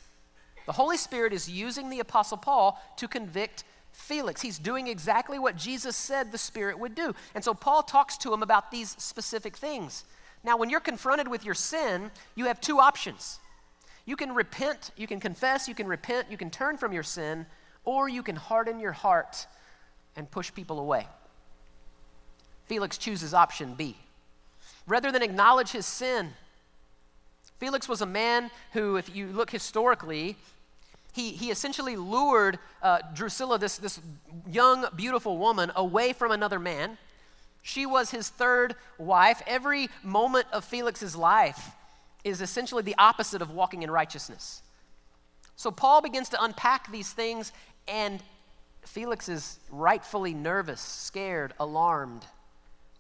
The 0.67 0.73
Holy 0.73 0.99
Spirit 0.99 1.33
is 1.33 1.49
using 1.49 1.89
the 1.89 2.01
Apostle 2.01 2.37
Paul 2.37 2.79
to 2.99 3.09
convict 3.09 3.65
Felix. 3.93 4.43
He's 4.43 4.59
doing 4.59 4.87
exactly 4.87 5.39
what 5.39 5.57
Jesus 5.57 5.97
said 5.97 6.31
the 6.31 6.39
Spirit 6.39 6.79
would 6.79 6.95
do. 6.95 7.15
And 7.35 7.43
so 7.43 7.55
Paul 7.55 7.83
talks 7.83 8.19
to 8.19 8.33
him 8.33 8.43
about 8.43 8.71
these 8.71 8.91
specific 8.99 9.57
things. 9.57 10.05
Now, 10.45 10.57
when 10.57 10.71
you're 10.71 10.81
confronted 10.81 11.29
with 11.29 11.45
your 11.45 11.55
sin, 11.55 12.11
you 12.35 12.45
have 12.45 12.61
two 12.61 12.79
options. 12.79 13.41
You 14.09 14.17
can 14.17 14.35
repent, 14.35 14.91
you 14.97 15.07
can 15.07 15.21
confess, 15.21 15.69
you 15.69 15.75
can 15.75 15.87
repent, 15.87 16.31
you 16.31 16.39
can 16.39 16.49
turn 16.49 16.79
from 16.79 16.95
your 16.95 17.03
sin, 17.03 17.45
or 17.85 18.09
you 18.09 18.23
can 18.23 18.37
harden 18.37 18.81
your 18.81 18.93
heart 18.93 19.47
and 20.17 20.31
push 20.31 20.51
people 20.55 20.81
away. 20.81 21.07
Felix 22.65 22.97
chooses 22.97 23.35
option 23.35 23.75
B. 23.75 23.99
Rather 24.87 25.13
than 25.13 25.23
acknowledge 25.23 25.73
his 25.73 25.85
sin, 25.85 26.31
Felix 27.59 27.87
was 27.87 28.01
a 28.01 28.07
man 28.07 28.51
who, 28.73 28.97
if 28.97 29.15
you 29.15 29.27
look 29.27 29.51
historically, 29.51 30.37
he, 31.13 31.33
he 31.33 31.51
essentially 31.51 31.97
lured 31.97 32.59
uh, 32.83 33.01
Drusilla, 33.15 33.59
this, 33.59 33.77
this 33.77 34.01
young, 34.51 34.87
beautiful 34.97 35.37
woman, 35.37 35.71
away 35.77 36.15
from 36.15 36.33
another 36.33 36.59
man. 36.59 36.97
She 37.61 37.85
was 37.85 38.11
his 38.11 38.31
third 38.31 38.75
wife. 38.97 39.43
Every 39.47 39.91
moment 40.03 40.47
of 40.51 40.65
Felix's 40.65 41.15
life 41.15 41.73
is 42.29 42.41
essentially 42.41 42.83
the 42.83 42.95
opposite 42.99 43.43
of 43.43 43.51
walking 43.51 43.83
in 43.83 43.91
righteousness. 43.91 44.63
So 45.57 45.71
Paul 45.71 46.01
begins 46.01 46.29
to 46.31 46.43
unpack 46.43 46.91
these 46.91 47.13
things, 47.13 47.53
and 47.89 48.23
Felix 48.83 49.29
is 49.29 49.59
rightfully 49.71 50.35
nervous, 50.35 50.81
scared, 50.81 51.53
alarmed. 51.59 52.25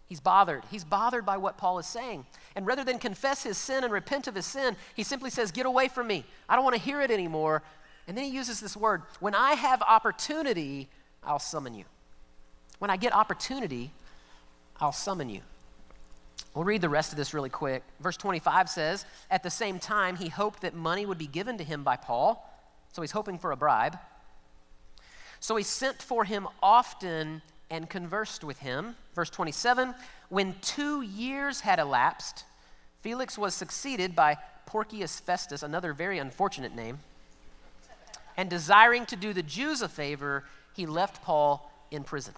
He's 0.06 0.20
bothered. 0.20 0.64
He's 0.70 0.84
bothered 0.84 1.26
by 1.26 1.36
what 1.36 1.58
Paul 1.58 1.78
is 1.78 1.86
saying. 1.86 2.24
And 2.56 2.66
rather 2.66 2.82
than 2.82 2.98
confess 2.98 3.42
his 3.42 3.58
sin 3.58 3.84
and 3.84 3.92
repent 3.92 4.26
of 4.26 4.34
his 4.34 4.46
sin, 4.46 4.76
he 4.94 5.02
simply 5.02 5.30
says, 5.30 5.52
Get 5.52 5.66
away 5.66 5.88
from 5.88 6.06
me. 6.06 6.24
I 6.48 6.56
don't 6.56 6.64
want 6.64 6.76
to 6.76 6.82
hear 6.82 7.02
it 7.02 7.10
anymore. 7.10 7.62
And 8.06 8.16
then 8.16 8.24
he 8.24 8.30
uses 8.30 8.58
this 8.58 8.76
word 8.76 9.02
when 9.20 9.34
I 9.34 9.52
have 9.52 9.82
opportunity, 9.82 10.88
I'll 11.22 11.38
summon 11.38 11.74
you. 11.74 11.84
When 12.78 12.90
I 12.90 12.96
get 12.96 13.12
opportunity, 13.12 13.90
I'll 14.80 14.92
summon 14.92 15.28
you. 15.28 15.42
We'll 16.58 16.64
read 16.64 16.80
the 16.80 16.88
rest 16.88 17.12
of 17.12 17.16
this 17.16 17.34
really 17.34 17.50
quick. 17.50 17.84
Verse 18.00 18.16
25 18.16 18.68
says, 18.68 19.04
At 19.30 19.44
the 19.44 19.48
same 19.48 19.78
time, 19.78 20.16
he 20.16 20.26
hoped 20.26 20.62
that 20.62 20.74
money 20.74 21.06
would 21.06 21.16
be 21.16 21.28
given 21.28 21.56
to 21.58 21.62
him 21.62 21.84
by 21.84 21.94
Paul. 21.94 22.44
So 22.92 23.00
he's 23.00 23.12
hoping 23.12 23.38
for 23.38 23.52
a 23.52 23.56
bribe. 23.56 23.96
So 25.38 25.54
he 25.54 25.62
sent 25.62 26.02
for 26.02 26.24
him 26.24 26.48
often 26.60 27.42
and 27.70 27.88
conversed 27.88 28.42
with 28.42 28.58
him. 28.58 28.96
Verse 29.14 29.30
27 29.30 29.94
When 30.30 30.56
two 30.60 31.02
years 31.02 31.60
had 31.60 31.78
elapsed, 31.78 32.42
Felix 33.02 33.38
was 33.38 33.54
succeeded 33.54 34.16
by 34.16 34.36
Porcius 34.66 35.20
Festus, 35.20 35.62
another 35.62 35.92
very 35.92 36.18
unfortunate 36.18 36.74
name 36.74 36.98
and 38.36 38.50
desiring 38.50 39.06
to 39.06 39.16
do 39.16 39.32
the 39.32 39.44
Jews 39.44 39.80
a 39.80 39.88
favor, 39.88 40.42
he 40.74 40.86
left 40.86 41.22
Paul 41.22 41.72
in 41.92 42.02
prison. 42.02 42.34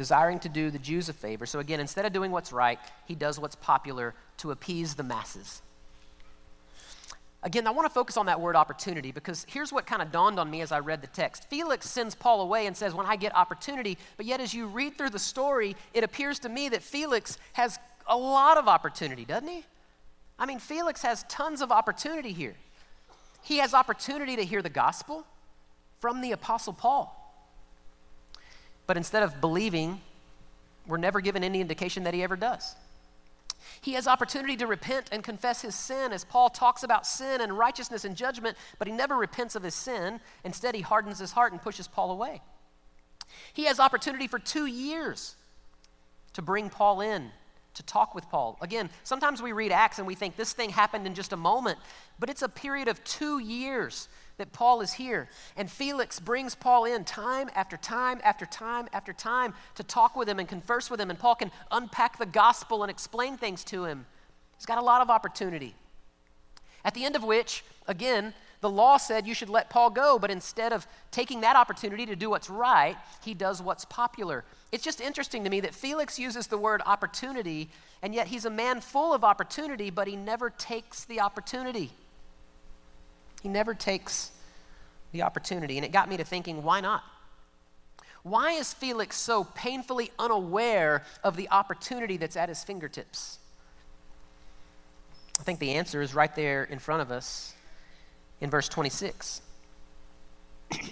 Desiring 0.00 0.38
to 0.38 0.48
do 0.48 0.70
the 0.70 0.78
Jews 0.78 1.10
a 1.10 1.12
favor. 1.12 1.44
So, 1.44 1.58
again, 1.58 1.78
instead 1.78 2.06
of 2.06 2.14
doing 2.14 2.30
what's 2.30 2.54
right, 2.54 2.78
he 3.04 3.14
does 3.14 3.38
what's 3.38 3.54
popular 3.56 4.14
to 4.38 4.50
appease 4.50 4.94
the 4.94 5.02
masses. 5.02 5.60
Again, 7.42 7.66
I 7.66 7.70
want 7.70 7.84
to 7.84 7.92
focus 7.92 8.16
on 8.16 8.24
that 8.24 8.40
word 8.40 8.56
opportunity 8.56 9.12
because 9.12 9.44
here's 9.46 9.74
what 9.74 9.84
kind 9.84 10.00
of 10.00 10.10
dawned 10.10 10.40
on 10.40 10.50
me 10.50 10.62
as 10.62 10.72
I 10.72 10.78
read 10.78 11.02
the 11.02 11.06
text. 11.08 11.50
Felix 11.50 11.86
sends 11.86 12.14
Paul 12.14 12.40
away 12.40 12.66
and 12.66 12.74
says, 12.74 12.94
When 12.94 13.04
I 13.04 13.16
get 13.16 13.36
opportunity, 13.36 13.98
but 14.16 14.24
yet 14.24 14.40
as 14.40 14.54
you 14.54 14.68
read 14.68 14.96
through 14.96 15.10
the 15.10 15.18
story, 15.18 15.76
it 15.92 16.02
appears 16.02 16.38
to 16.38 16.48
me 16.48 16.70
that 16.70 16.82
Felix 16.82 17.36
has 17.52 17.78
a 18.06 18.16
lot 18.16 18.56
of 18.56 18.68
opportunity, 18.68 19.26
doesn't 19.26 19.48
he? 19.48 19.64
I 20.38 20.46
mean, 20.46 20.60
Felix 20.60 21.02
has 21.02 21.24
tons 21.24 21.60
of 21.60 21.70
opportunity 21.70 22.32
here. 22.32 22.54
He 23.42 23.58
has 23.58 23.74
opportunity 23.74 24.36
to 24.36 24.46
hear 24.46 24.62
the 24.62 24.70
gospel 24.70 25.26
from 25.98 26.22
the 26.22 26.32
Apostle 26.32 26.72
Paul. 26.72 27.19
But 28.90 28.96
instead 28.96 29.22
of 29.22 29.40
believing, 29.40 30.00
we're 30.84 30.96
never 30.96 31.20
given 31.20 31.44
any 31.44 31.60
indication 31.60 32.02
that 32.02 32.12
he 32.12 32.24
ever 32.24 32.34
does. 32.34 32.74
He 33.80 33.92
has 33.92 34.08
opportunity 34.08 34.56
to 34.56 34.66
repent 34.66 35.10
and 35.12 35.22
confess 35.22 35.62
his 35.62 35.76
sin 35.76 36.12
as 36.12 36.24
Paul 36.24 36.50
talks 36.50 36.82
about 36.82 37.06
sin 37.06 37.40
and 37.40 37.56
righteousness 37.56 38.04
and 38.04 38.16
judgment, 38.16 38.56
but 38.80 38.88
he 38.88 38.92
never 38.92 39.16
repents 39.16 39.54
of 39.54 39.62
his 39.62 39.76
sin. 39.76 40.18
Instead, 40.42 40.74
he 40.74 40.80
hardens 40.80 41.20
his 41.20 41.30
heart 41.30 41.52
and 41.52 41.62
pushes 41.62 41.86
Paul 41.86 42.10
away. 42.10 42.42
He 43.52 43.66
has 43.66 43.78
opportunity 43.78 44.26
for 44.26 44.40
two 44.40 44.66
years 44.66 45.36
to 46.32 46.42
bring 46.42 46.68
Paul 46.68 47.00
in 47.00 47.30
to 47.74 47.84
talk 47.84 48.12
with 48.12 48.28
Paul. 48.28 48.58
Again, 48.60 48.90
sometimes 49.04 49.40
we 49.40 49.52
read 49.52 49.70
Acts 49.70 49.98
and 49.98 50.06
we 50.08 50.16
think 50.16 50.34
this 50.34 50.52
thing 50.52 50.70
happened 50.70 51.06
in 51.06 51.14
just 51.14 51.32
a 51.32 51.36
moment, 51.36 51.78
but 52.18 52.28
it's 52.28 52.42
a 52.42 52.48
period 52.48 52.88
of 52.88 53.04
two 53.04 53.38
years 53.38 54.08
that 54.40 54.52
Paul 54.52 54.80
is 54.80 54.94
here. 54.94 55.28
And 55.56 55.70
Felix 55.70 56.18
brings 56.18 56.54
Paul 56.54 56.86
in 56.86 57.04
time 57.04 57.48
after 57.54 57.76
time 57.76 58.20
after 58.24 58.44
time 58.44 58.88
after 58.92 59.12
time 59.12 59.54
to 59.76 59.84
talk 59.84 60.16
with 60.16 60.28
him 60.28 60.38
and 60.38 60.48
converse 60.48 60.90
with 60.90 61.00
him. 61.00 61.10
And 61.10 61.18
Paul 61.18 61.36
can 61.36 61.52
unpack 61.70 62.18
the 62.18 62.26
gospel 62.26 62.82
and 62.82 62.90
explain 62.90 63.36
things 63.36 63.62
to 63.64 63.84
him. 63.84 64.06
He's 64.56 64.66
got 64.66 64.78
a 64.78 64.82
lot 64.82 65.02
of 65.02 65.10
opportunity. 65.10 65.74
At 66.84 66.94
the 66.94 67.04
end 67.04 67.14
of 67.14 67.22
which, 67.22 67.62
again, 67.86 68.34
the 68.60 68.70
law 68.70 68.96
said 68.96 69.26
you 69.26 69.34
should 69.34 69.48
let 69.48 69.70
Paul 69.70 69.90
go, 69.90 70.18
but 70.18 70.30
instead 70.30 70.72
of 70.72 70.86
taking 71.10 71.40
that 71.42 71.56
opportunity 71.56 72.06
to 72.06 72.16
do 72.16 72.30
what's 72.30 72.50
right, 72.50 72.96
he 73.22 73.34
does 73.34 73.62
what's 73.62 73.84
popular. 73.84 74.44
It's 74.72 74.84
just 74.84 75.00
interesting 75.00 75.44
to 75.44 75.50
me 75.50 75.60
that 75.60 75.74
Felix 75.74 76.18
uses 76.18 76.46
the 76.46 76.58
word 76.58 76.82
opportunity, 76.84 77.70
and 78.02 78.14
yet 78.14 78.26
he's 78.26 78.44
a 78.44 78.50
man 78.50 78.80
full 78.80 79.12
of 79.12 79.24
opportunity, 79.24 79.90
but 79.90 80.08
he 80.08 80.16
never 80.16 80.50
takes 80.50 81.04
the 81.04 81.20
opportunity. 81.20 81.90
He 83.42 83.48
never 83.48 83.74
takes 83.74 84.30
the 85.12 85.22
opportunity. 85.22 85.76
And 85.76 85.84
it 85.84 85.92
got 85.92 86.08
me 86.08 86.16
to 86.16 86.24
thinking, 86.24 86.62
why 86.62 86.80
not? 86.80 87.02
Why 88.22 88.52
is 88.52 88.74
Felix 88.74 89.16
so 89.16 89.44
painfully 89.44 90.10
unaware 90.18 91.04
of 91.24 91.36
the 91.36 91.48
opportunity 91.50 92.16
that's 92.16 92.36
at 92.36 92.48
his 92.48 92.62
fingertips? 92.62 93.38
I 95.38 95.42
think 95.42 95.58
the 95.58 95.72
answer 95.72 96.02
is 96.02 96.14
right 96.14 96.34
there 96.34 96.64
in 96.64 96.78
front 96.78 97.00
of 97.00 97.10
us 97.10 97.54
in 98.42 98.50
verse 98.50 98.68
26. 98.68 99.40
you 100.72 100.88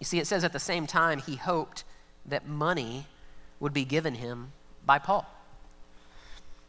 see, 0.00 0.18
it 0.18 0.26
says 0.26 0.44
at 0.44 0.54
the 0.54 0.58
same 0.58 0.86
time 0.86 1.18
he 1.18 1.36
hoped 1.36 1.84
that 2.24 2.48
money 2.48 3.06
would 3.60 3.74
be 3.74 3.84
given 3.84 4.14
him 4.14 4.52
by 4.86 4.98
Paul. 4.98 5.26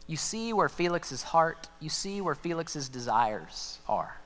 You 0.06 0.16
see 0.16 0.52
where 0.52 0.68
Felix's 0.68 1.22
heart, 1.22 1.68
you 1.78 1.88
see 1.88 2.20
where 2.20 2.34
Felix's 2.34 2.88
desires 2.88 3.78
are. 3.88 4.16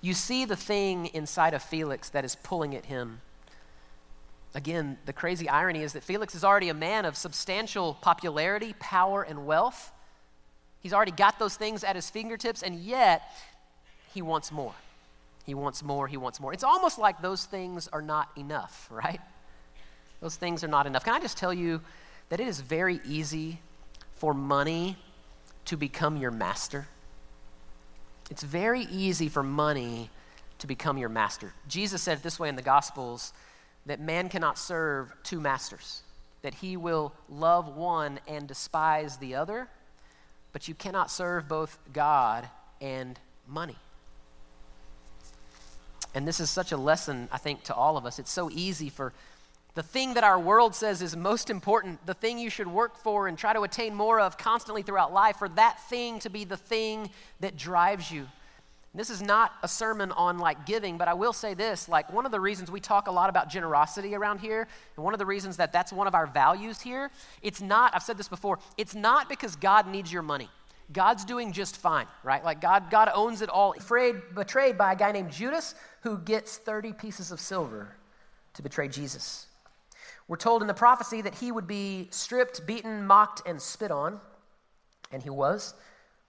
You 0.00 0.14
see 0.14 0.44
the 0.44 0.56
thing 0.56 1.06
inside 1.06 1.54
of 1.54 1.62
Felix 1.62 2.08
that 2.10 2.24
is 2.24 2.34
pulling 2.36 2.74
at 2.74 2.86
him. 2.86 3.20
Again, 4.54 4.98
the 5.06 5.12
crazy 5.12 5.48
irony 5.48 5.82
is 5.82 5.92
that 5.92 6.02
Felix 6.02 6.34
is 6.34 6.42
already 6.42 6.70
a 6.70 6.74
man 6.74 7.04
of 7.04 7.16
substantial 7.16 7.94
popularity, 8.00 8.74
power, 8.80 9.22
and 9.22 9.46
wealth. 9.46 9.92
He's 10.80 10.92
already 10.92 11.12
got 11.12 11.38
those 11.38 11.56
things 11.56 11.84
at 11.84 11.94
his 11.94 12.10
fingertips, 12.10 12.62
and 12.62 12.76
yet 12.76 13.30
he 14.12 14.22
wants 14.22 14.50
more. 14.50 14.74
He 15.44 15.54
wants 15.54 15.82
more, 15.82 16.08
he 16.08 16.16
wants 16.16 16.40
more. 16.40 16.52
It's 16.52 16.64
almost 16.64 16.98
like 16.98 17.22
those 17.22 17.44
things 17.44 17.88
are 17.88 18.02
not 18.02 18.30
enough, 18.36 18.88
right? 18.90 19.20
Those 20.20 20.36
things 20.36 20.64
are 20.64 20.68
not 20.68 20.86
enough. 20.86 21.04
Can 21.04 21.14
I 21.14 21.20
just 21.20 21.36
tell 21.36 21.54
you 21.54 21.80
that 22.28 22.40
it 22.40 22.48
is 22.48 22.60
very 22.60 23.00
easy 23.04 23.60
for 24.14 24.34
money 24.34 24.96
to 25.66 25.76
become 25.76 26.16
your 26.16 26.30
master? 26.30 26.88
It's 28.30 28.42
very 28.44 28.82
easy 28.82 29.28
for 29.28 29.42
money 29.42 30.08
to 30.60 30.66
become 30.66 30.96
your 30.98 31.08
master. 31.08 31.52
Jesus 31.68 32.00
said 32.00 32.18
it 32.18 32.22
this 32.22 32.38
way 32.38 32.48
in 32.48 32.56
the 32.56 32.62
Gospels 32.62 33.32
that 33.86 34.00
man 34.00 34.28
cannot 34.28 34.58
serve 34.58 35.12
two 35.24 35.40
masters, 35.40 36.02
that 36.42 36.54
he 36.54 36.76
will 36.76 37.12
love 37.28 37.76
one 37.76 38.20
and 38.28 38.46
despise 38.46 39.16
the 39.16 39.34
other, 39.34 39.68
but 40.52 40.68
you 40.68 40.74
cannot 40.74 41.10
serve 41.10 41.48
both 41.48 41.78
God 41.92 42.48
and 42.80 43.18
money. 43.48 43.76
And 46.14 46.26
this 46.26 46.40
is 46.40 46.50
such 46.50 46.72
a 46.72 46.76
lesson, 46.76 47.28
I 47.32 47.38
think, 47.38 47.64
to 47.64 47.74
all 47.74 47.96
of 47.96 48.04
us. 48.04 48.18
It's 48.18 48.32
so 48.32 48.50
easy 48.50 48.88
for 48.88 49.12
the 49.74 49.82
thing 49.82 50.14
that 50.14 50.24
our 50.24 50.38
world 50.38 50.74
says 50.74 51.00
is 51.02 51.16
most 51.16 51.50
important, 51.50 52.04
the 52.06 52.14
thing 52.14 52.38
you 52.38 52.50
should 52.50 52.66
work 52.66 52.96
for 52.96 53.28
and 53.28 53.38
try 53.38 53.52
to 53.52 53.62
attain 53.62 53.94
more 53.94 54.20
of 54.20 54.36
constantly 54.36 54.82
throughout 54.82 55.12
life, 55.12 55.36
for 55.36 55.48
that 55.50 55.80
thing 55.88 56.18
to 56.20 56.30
be 56.30 56.44
the 56.44 56.56
thing 56.56 57.10
that 57.40 57.56
drives 57.56 58.10
you. 58.10 58.26
This 58.92 59.10
is 59.10 59.22
not 59.22 59.52
a 59.62 59.68
sermon 59.68 60.10
on 60.12 60.38
like 60.38 60.66
giving, 60.66 60.98
but 60.98 61.06
I 61.06 61.14
will 61.14 61.32
say 61.32 61.54
this 61.54 61.88
like, 61.88 62.12
one 62.12 62.26
of 62.26 62.32
the 62.32 62.40
reasons 62.40 62.70
we 62.70 62.80
talk 62.80 63.06
a 63.06 63.12
lot 63.12 63.30
about 63.30 63.48
generosity 63.48 64.16
around 64.16 64.40
here, 64.40 64.66
and 64.96 65.04
one 65.04 65.14
of 65.14 65.18
the 65.18 65.26
reasons 65.26 65.56
that 65.58 65.72
that's 65.72 65.92
one 65.92 66.08
of 66.08 66.14
our 66.14 66.26
values 66.26 66.80
here, 66.80 67.10
it's 67.40 67.60
not, 67.60 67.94
I've 67.94 68.02
said 68.02 68.18
this 68.18 68.28
before, 68.28 68.58
it's 68.76 68.96
not 68.96 69.28
because 69.28 69.54
God 69.54 69.86
needs 69.86 70.12
your 70.12 70.22
money. 70.22 70.48
God's 70.92 71.24
doing 71.24 71.52
just 71.52 71.76
fine, 71.76 72.06
right? 72.24 72.44
Like 72.44 72.60
God, 72.60 72.90
God 72.90 73.08
owns 73.14 73.42
it 73.42 73.48
all. 73.48 73.74
Betrayed, 73.74 74.16
betrayed 74.34 74.76
by 74.76 74.94
a 74.94 74.96
guy 74.96 75.12
named 75.12 75.30
Judas 75.30 75.76
who 76.02 76.18
gets 76.18 76.56
30 76.56 76.92
pieces 76.94 77.30
of 77.30 77.38
silver 77.38 77.94
to 78.54 78.62
betray 78.62 78.88
Jesus. 78.88 79.46
We're 80.30 80.36
told 80.36 80.62
in 80.62 80.68
the 80.68 80.74
prophecy 80.74 81.22
that 81.22 81.34
he 81.34 81.50
would 81.50 81.66
be 81.66 82.06
stripped, 82.12 82.64
beaten, 82.64 83.04
mocked, 83.04 83.42
and 83.48 83.60
spit 83.60 83.90
on, 83.90 84.20
and 85.10 85.20
he 85.20 85.28
was. 85.28 85.74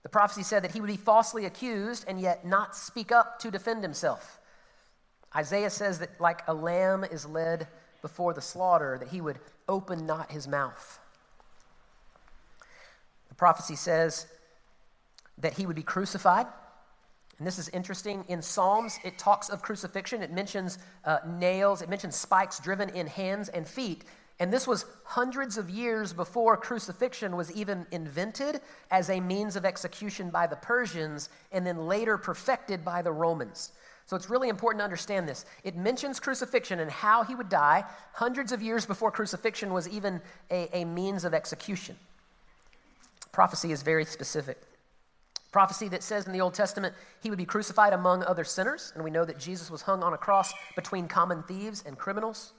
The 0.02 0.08
prophecy 0.08 0.42
said 0.42 0.64
that 0.64 0.72
he 0.72 0.80
would 0.80 0.88
be 0.88 0.96
falsely 0.96 1.44
accused 1.44 2.04
and 2.08 2.20
yet 2.20 2.44
not 2.44 2.74
speak 2.74 3.12
up 3.12 3.38
to 3.38 3.50
defend 3.52 3.84
himself. 3.84 4.40
Isaiah 5.36 5.70
says 5.70 6.00
that, 6.00 6.20
like 6.20 6.42
a 6.48 6.52
lamb 6.52 7.04
is 7.04 7.26
led 7.26 7.68
before 8.00 8.34
the 8.34 8.40
slaughter, 8.40 8.96
that 8.98 9.06
he 9.06 9.20
would 9.20 9.38
open 9.68 10.04
not 10.04 10.32
his 10.32 10.48
mouth. 10.48 10.98
The 13.28 13.36
prophecy 13.36 13.76
says 13.76 14.26
that 15.38 15.52
he 15.52 15.64
would 15.64 15.76
be 15.76 15.84
crucified. 15.84 16.48
And 17.42 17.46
this 17.48 17.58
is 17.58 17.68
interesting. 17.70 18.24
In 18.28 18.40
Psalms, 18.40 19.00
it 19.02 19.18
talks 19.18 19.48
of 19.48 19.62
crucifixion. 19.62 20.22
It 20.22 20.30
mentions 20.30 20.78
uh, 21.04 21.18
nails, 21.26 21.82
it 21.82 21.88
mentions 21.88 22.14
spikes 22.14 22.60
driven 22.60 22.88
in 22.90 23.08
hands 23.08 23.48
and 23.48 23.66
feet. 23.66 24.04
And 24.38 24.52
this 24.52 24.64
was 24.64 24.84
hundreds 25.02 25.58
of 25.58 25.68
years 25.68 26.12
before 26.12 26.56
crucifixion 26.56 27.34
was 27.34 27.50
even 27.50 27.84
invented 27.90 28.60
as 28.92 29.10
a 29.10 29.18
means 29.18 29.56
of 29.56 29.64
execution 29.64 30.30
by 30.30 30.46
the 30.46 30.54
Persians 30.54 31.30
and 31.50 31.66
then 31.66 31.88
later 31.88 32.16
perfected 32.16 32.84
by 32.84 33.02
the 33.02 33.10
Romans. 33.10 33.72
So 34.06 34.14
it's 34.14 34.30
really 34.30 34.48
important 34.48 34.78
to 34.78 34.84
understand 34.84 35.28
this. 35.28 35.44
It 35.64 35.74
mentions 35.74 36.20
crucifixion 36.20 36.78
and 36.78 36.92
how 36.92 37.24
he 37.24 37.34
would 37.34 37.48
die 37.48 37.84
hundreds 38.12 38.52
of 38.52 38.62
years 38.62 38.86
before 38.86 39.10
crucifixion 39.10 39.72
was 39.72 39.88
even 39.88 40.20
a, 40.52 40.68
a 40.72 40.84
means 40.84 41.24
of 41.24 41.34
execution. 41.34 41.96
Prophecy 43.32 43.72
is 43.72 43.82
very 43.82 44.04
specific. 44.04 44.62
Prophecy 45.52 45.88
that 45.88 46.02
says 46.02 46.26
in 46.26 46.32
the 46.32 46.40
Old 46.40 46.54
Testament 46.54 46.94
he 47.20 47.28
would 47.28 47.38
be 47.38 47.44
crucified 47.44 47.92
among 47.92 48.24
other 48.24 48.42
sinners, 48.42 48.92
and 48.94 49.04
we 49.04 49.10
know 49.10 49.24
that 49.24 49.38
Jesus 49.38 49.70
was 49.70 49.82
hung 49.82 50.02
on 50.02 50.14
a 50.14 50.18
cross 50.18 50.52
between 50.74 51.06
common 51.06 51.42
thieves 51.42 51.84
and 51.86 51.98
criminals. 51.98 52.54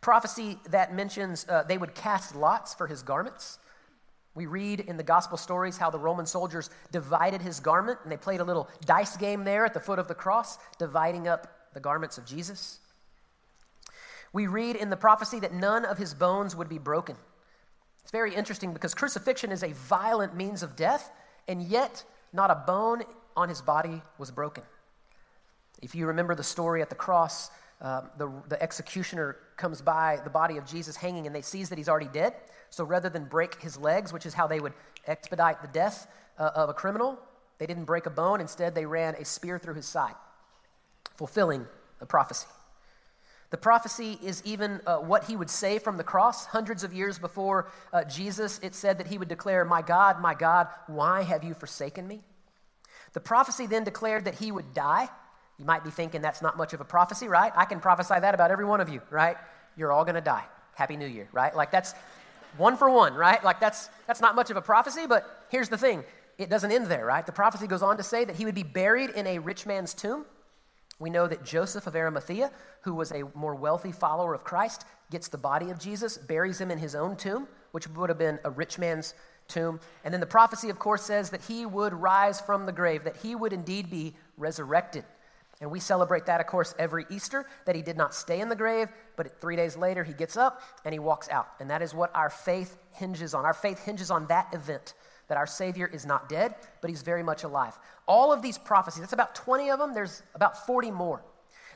Prophecy 0.00 0.58
that 0.70 0.92
mentions 0.92 1.46
uh, 1.48 1.62
they 1.62 1.78
would 1.78 1.94
cast 1.94 2.34
lots 2.34 2.74
for 2.74 2.88
his 2.88 3.02
garments. 3.02 3.58
We 4.34 4.46
read 4.46 4.80
in 4.80 4.98
the 4.98 5.02
gospel 5.02 5.38
stories 5.38 5.78
how 5.78 5.88
the 5.88 5.98
Roman 5.98 6.26
soldiers 6.26 6.68
divided 6.92 7.40
his 7.40 7.60
garment, 7.60 8.00
and 8.02 8.12
they 8.12 8.18
played 8.18 8.40
a 8.40 8.44
little 8.44 8.68
dice 8.84 9.16
game 9.16 9.44
there 9.44 9.64
at 9.64 9.72
the 9.72 9.80
foot 9.80 9.98
of 9.98 10.08
the 10.08 10.14
cross, 10.14 10.58
dividing 10.78 11.28
up 11.28 11.70
the 11.72 11.80
garments 11.80 12.18
of 12.18 12.26
Jesus. 12.26 12.80
We 14.32 14.48
read 14.48 14.76
in 14.76 14.90
the 14.90 14.96
prophecy 14.96 15.40
that 15.40 15.54
none 15.54 15.84
of 15.84 15.96
his 15.96 16.12
bones 16.12 16.54
would 16.54 16.68
be 16.68 16.78
broken. 16.78 17.16
It's 18.02 18.10
very 18.10 18.34
interesting 18.34 18.72
because 18.72 18.94
crucifixion 18.94 19.52
is 19.52 19.62
a 19.62 19.72
violent 19.72 20.36
means 20.36 20.62
of 20.62 20.76
death, 20.76 21.10
and 21.48 21.62
yet 21.62 22.04
not 22.32 22.50
a 22.50 22.62
bone 22.66 23.02
on 23.36 23.48
his 23.48 23.60
body 23.60 24.02
was 24.18 24.30
broken. 24.30 24.64
If 25.82 25.94
you 25.94 26.06
remember 26.06 26.34
the 26.34 26.42
story 26.42 26.82
at 26.82 26.88
the 26.88 26.94
cross, 26.94 27.50
uh, 27.80 28.02
the, 28.16 28.32
the 28.48 28.60
executioner 28.62 29.36
comes 29.56 29.82
by 29.82 30.18
the 30.24 30.30
body 30.30 30.56
of 30.56 30.66
Jesus 30.66 30.96
hanging 30.96 31.26
and 31.26 31.34
they 31.34 31.42
sees 31.42 31.68
that 31.68 31.78
he's 31.78 31.88
already 31.88 32.08
dead. 32.08 32.34
So 32.70 32.84
rather 32.84 33.08
than 33.08 33.24
break 33.24 33.60
his 33.60 33.76
legs, 33.76 34.12
which 34.12 34.26
is 34.26 34.34
how 34.34 34.46
they 34.46 34.60
would 34.60 34.72
expedite 35.06 35.60
the 35.60 35.68
death 35.68 36.08
uh, 36.38 36.50
of 36.54 36.68
a 36.68 36.74
criminal, 36.74 37.18
they 37.58 37.66
didn't 37.66 37.84
break 37.84 38.06
a 38.06 38.10
bone. 38.10 38.40
Instead, 38.40 38.74
they 38.74 38.86
ran 38.86 39.14
a 39.14 39.24
spear 39.24 39.58
through 39.58 39.74
his 39.74 39.86
side, 39.86 40.14
fulfilling 41.16 41.66
the 42.00 42.06
prophecy. 42.06 42.46
The 43.56 43.62
prophecy 43.62 44.18
is 44.22 44.42
even 44.44 44.82
uh, 44.86 44.98
what 44.98 45.24
he 45.24 45.34
would 45.34 45.48
say 45.48 45.78
from 45.78 45.96
the 45.96 46.04
cross. 46.04 46.44
Hundreds 46.44 46.84
of 46.84 46.92
years 46.92 47.18
before 47.18 47.68
uh, 47.90 48.04
Jesus, 48.04 48.60
it 48.62 48.74
said 48.74 48.98
that 48.98 49.06
he 49.06 49.16
would 49.16 49.28
declare, 49.28 49.64
My 49.64 49.80
God, 49.80 50.20
my 50.20 50.34
God, 50.34 50.68
why 50.88 51.22
have 51.22 51.42
you 51.42 51.54
forsaken 51.54 52.06
me? 52.06 52.20
The 53.14 53.20
prophecy 53.20 53.66
then 53.66 53.82
declared 53.82 54.26
that 54.26 54.34
he 54.34 54.52
would 54.52 54.74
die. 54.74 55.08
You 55.58 55.64
might 55.64 55.84
be 55.84 55.90
thinking 55.90 56.20
that's 56.20 56.42
not 56.42 56.58
much 56.58 56.74
of 56.74 56.82
a 56.82 56.84
prophecy, 56.84 57.28
right? 57.28 57.50
I 57.56 57.64
can 57.64 57.80
prophesy 57.80 58.20
that 58.20 58.34
about 58.34 58.50
every 58.50 58.66
one 58.66 58.82
of 58.82 58.90
you, 58.90 59.00
right? 59.08 59.38
You're 59.74 59.90
all 59.90 60.04
going 60.04 60.16
to 60.16 60.20
die. 60.20 60.44
Happy 60.74 60.98
New 60.98 61.06
Year, 61.06 61.30
right? 61.32 61.56
Like 61.56 61.70
that's 61.70 61.94
one 62.58 62.76
for 62.76 62.90
one, 62.90 63.14
right? 63.14 63.42
Like 63.42 63.58
that's 63.58 63.88
that's 64.06 64.20
not 64.20 64.36
much 64.36 64.50
of 64.50 64.58
a 64.58 64.62
prophecy, 64.62 65.06
but 65.06 65.46
here's 65.48 65.70
the 65.70 65.78
thing. 65.78 66.04
It 66.36 66.50
doesn't 66.50 66.72
end 66.72 66.88
there, 66.88 67.06
right? 67.06 67.24
The 67.24 67.32
prophecy 67.32 67.66
goes 67.66 67.82
on 67.82 67.96
to 67.96 68.02
say 68.02 68.26
that 68.26 68.36
he 68.36 68.44
would 68.44 68.54
be 68.54 68.64
buried 68.64 69.08
in 69.08 69.26
a 69.26 69.38
rich 69.38 69.64
man's 69.64 69.94
tomb. 69.94 70.26
We 70.98 71.10
know 71.10 71.26
that 71.26 71.44
Joseph 71.44 71.86
of 71.86 71.94
Arimathea, 71.94 72.50
who 72.80 72.94
was 72.94 73.12
a 73.12 73.24
more 73.34 73.54
wealthy 73.54 73.92
follower 73.92 74.34
of 74.34 74.44
Christ, 74.44 74.84
gets 75.10 75.28
the 75.28 75.38
body 75.38 75.70
of 75.70 75.78
Jesus, 75.78 76.16
buries 76.16 76.60
him 76.60 76.70
in 76.70 76.78
his 76.78 76.94
own 76.94 77.16
tomb, 77.16 77.46
which 77.72 77.86
would 77.88 78.08
have 78.08 78.18
been 78.18 78.38
a 78.44 78.50
rich 78.50 78.78
man's 78.78 79.14
tomb. 79.46 79.78
And 80.04 80.12
then 80.12 80.20
the 80.20 80.26
prophecy, 80.26 80.70
of 80.70 80.78
course, 80.78 81.02
says 81.02 81.30
that 81.30 81.42
he 81.42 81.66
would 81.66 81.92
rise 81.92 82.40
from 82.40 82.64
the 82.64 82.72
grave, 82.72 83.04
that 83.04 83.16
he 83.16 83.34
would 83.34 83.52
indeed 83.52 83.90
be 83.90 84.14
resurrected. 84.38 85.04
And 85.60 85.70
we 85.70 85.80
celebrate 85.80 86.26
that, 86.26 86.40
of 86.40 86.46
course, 86.46 86.74
every 86.78 87.06
Easter, 87.10 87.46
that 87.64 87.74
he 87.74 87.82
did 87.82 87.96
not 87.96 88.14
stay 88.14 88.40
in 88.40 88.48
the 88.48 88.56
grave, 88.56 88.88
but 89.16 89.40
three 89.40 89.56
days 89.56 89.76
later 89.76 90.04
he 90.04 90.12
gets 90.12 90.36
up 90.36 90.60
and 90.84 90.92
he 90.92 90.98
walks 90.98 91.28
out. 91.28 91.48
And 91.60 91.70
that 91.70 91.82
is 91.82 91.94
what 91.94 92.14
our 92.14 92.28
faith 92.28 92.76
hinges 92.92 93.34
on. 93.34 93.44
Our 93.44 93.54
faith 93.54 93.82
hinges 93.82 94.10
on 94.10 94.26
that 94.26 94.48
event 94.52 94.94
that 95.28 95.36
our 95.36 95.46
Savior 95.46 95.86
is 95.86 96.06
not 96.06 96.28
dead, 96.28 96.54
but 96.80 96.90
he's 96.90 97.02
very 97.02 97.22
much 97.22 97.44
alive. 97.44 97.78
All 98.06 98.32
of 98.32 98.42
these 98.42 98.58
prophecies, 98.58 99.00
that's 99.00 99.12
about 99.12 99.34
20 99.34 99.70
of 99.70 99.78
them, 99.78 99.94
there's 99.94 100.22
about 100.34 100.66
40 100.66 100.90
more, 100.90 101.22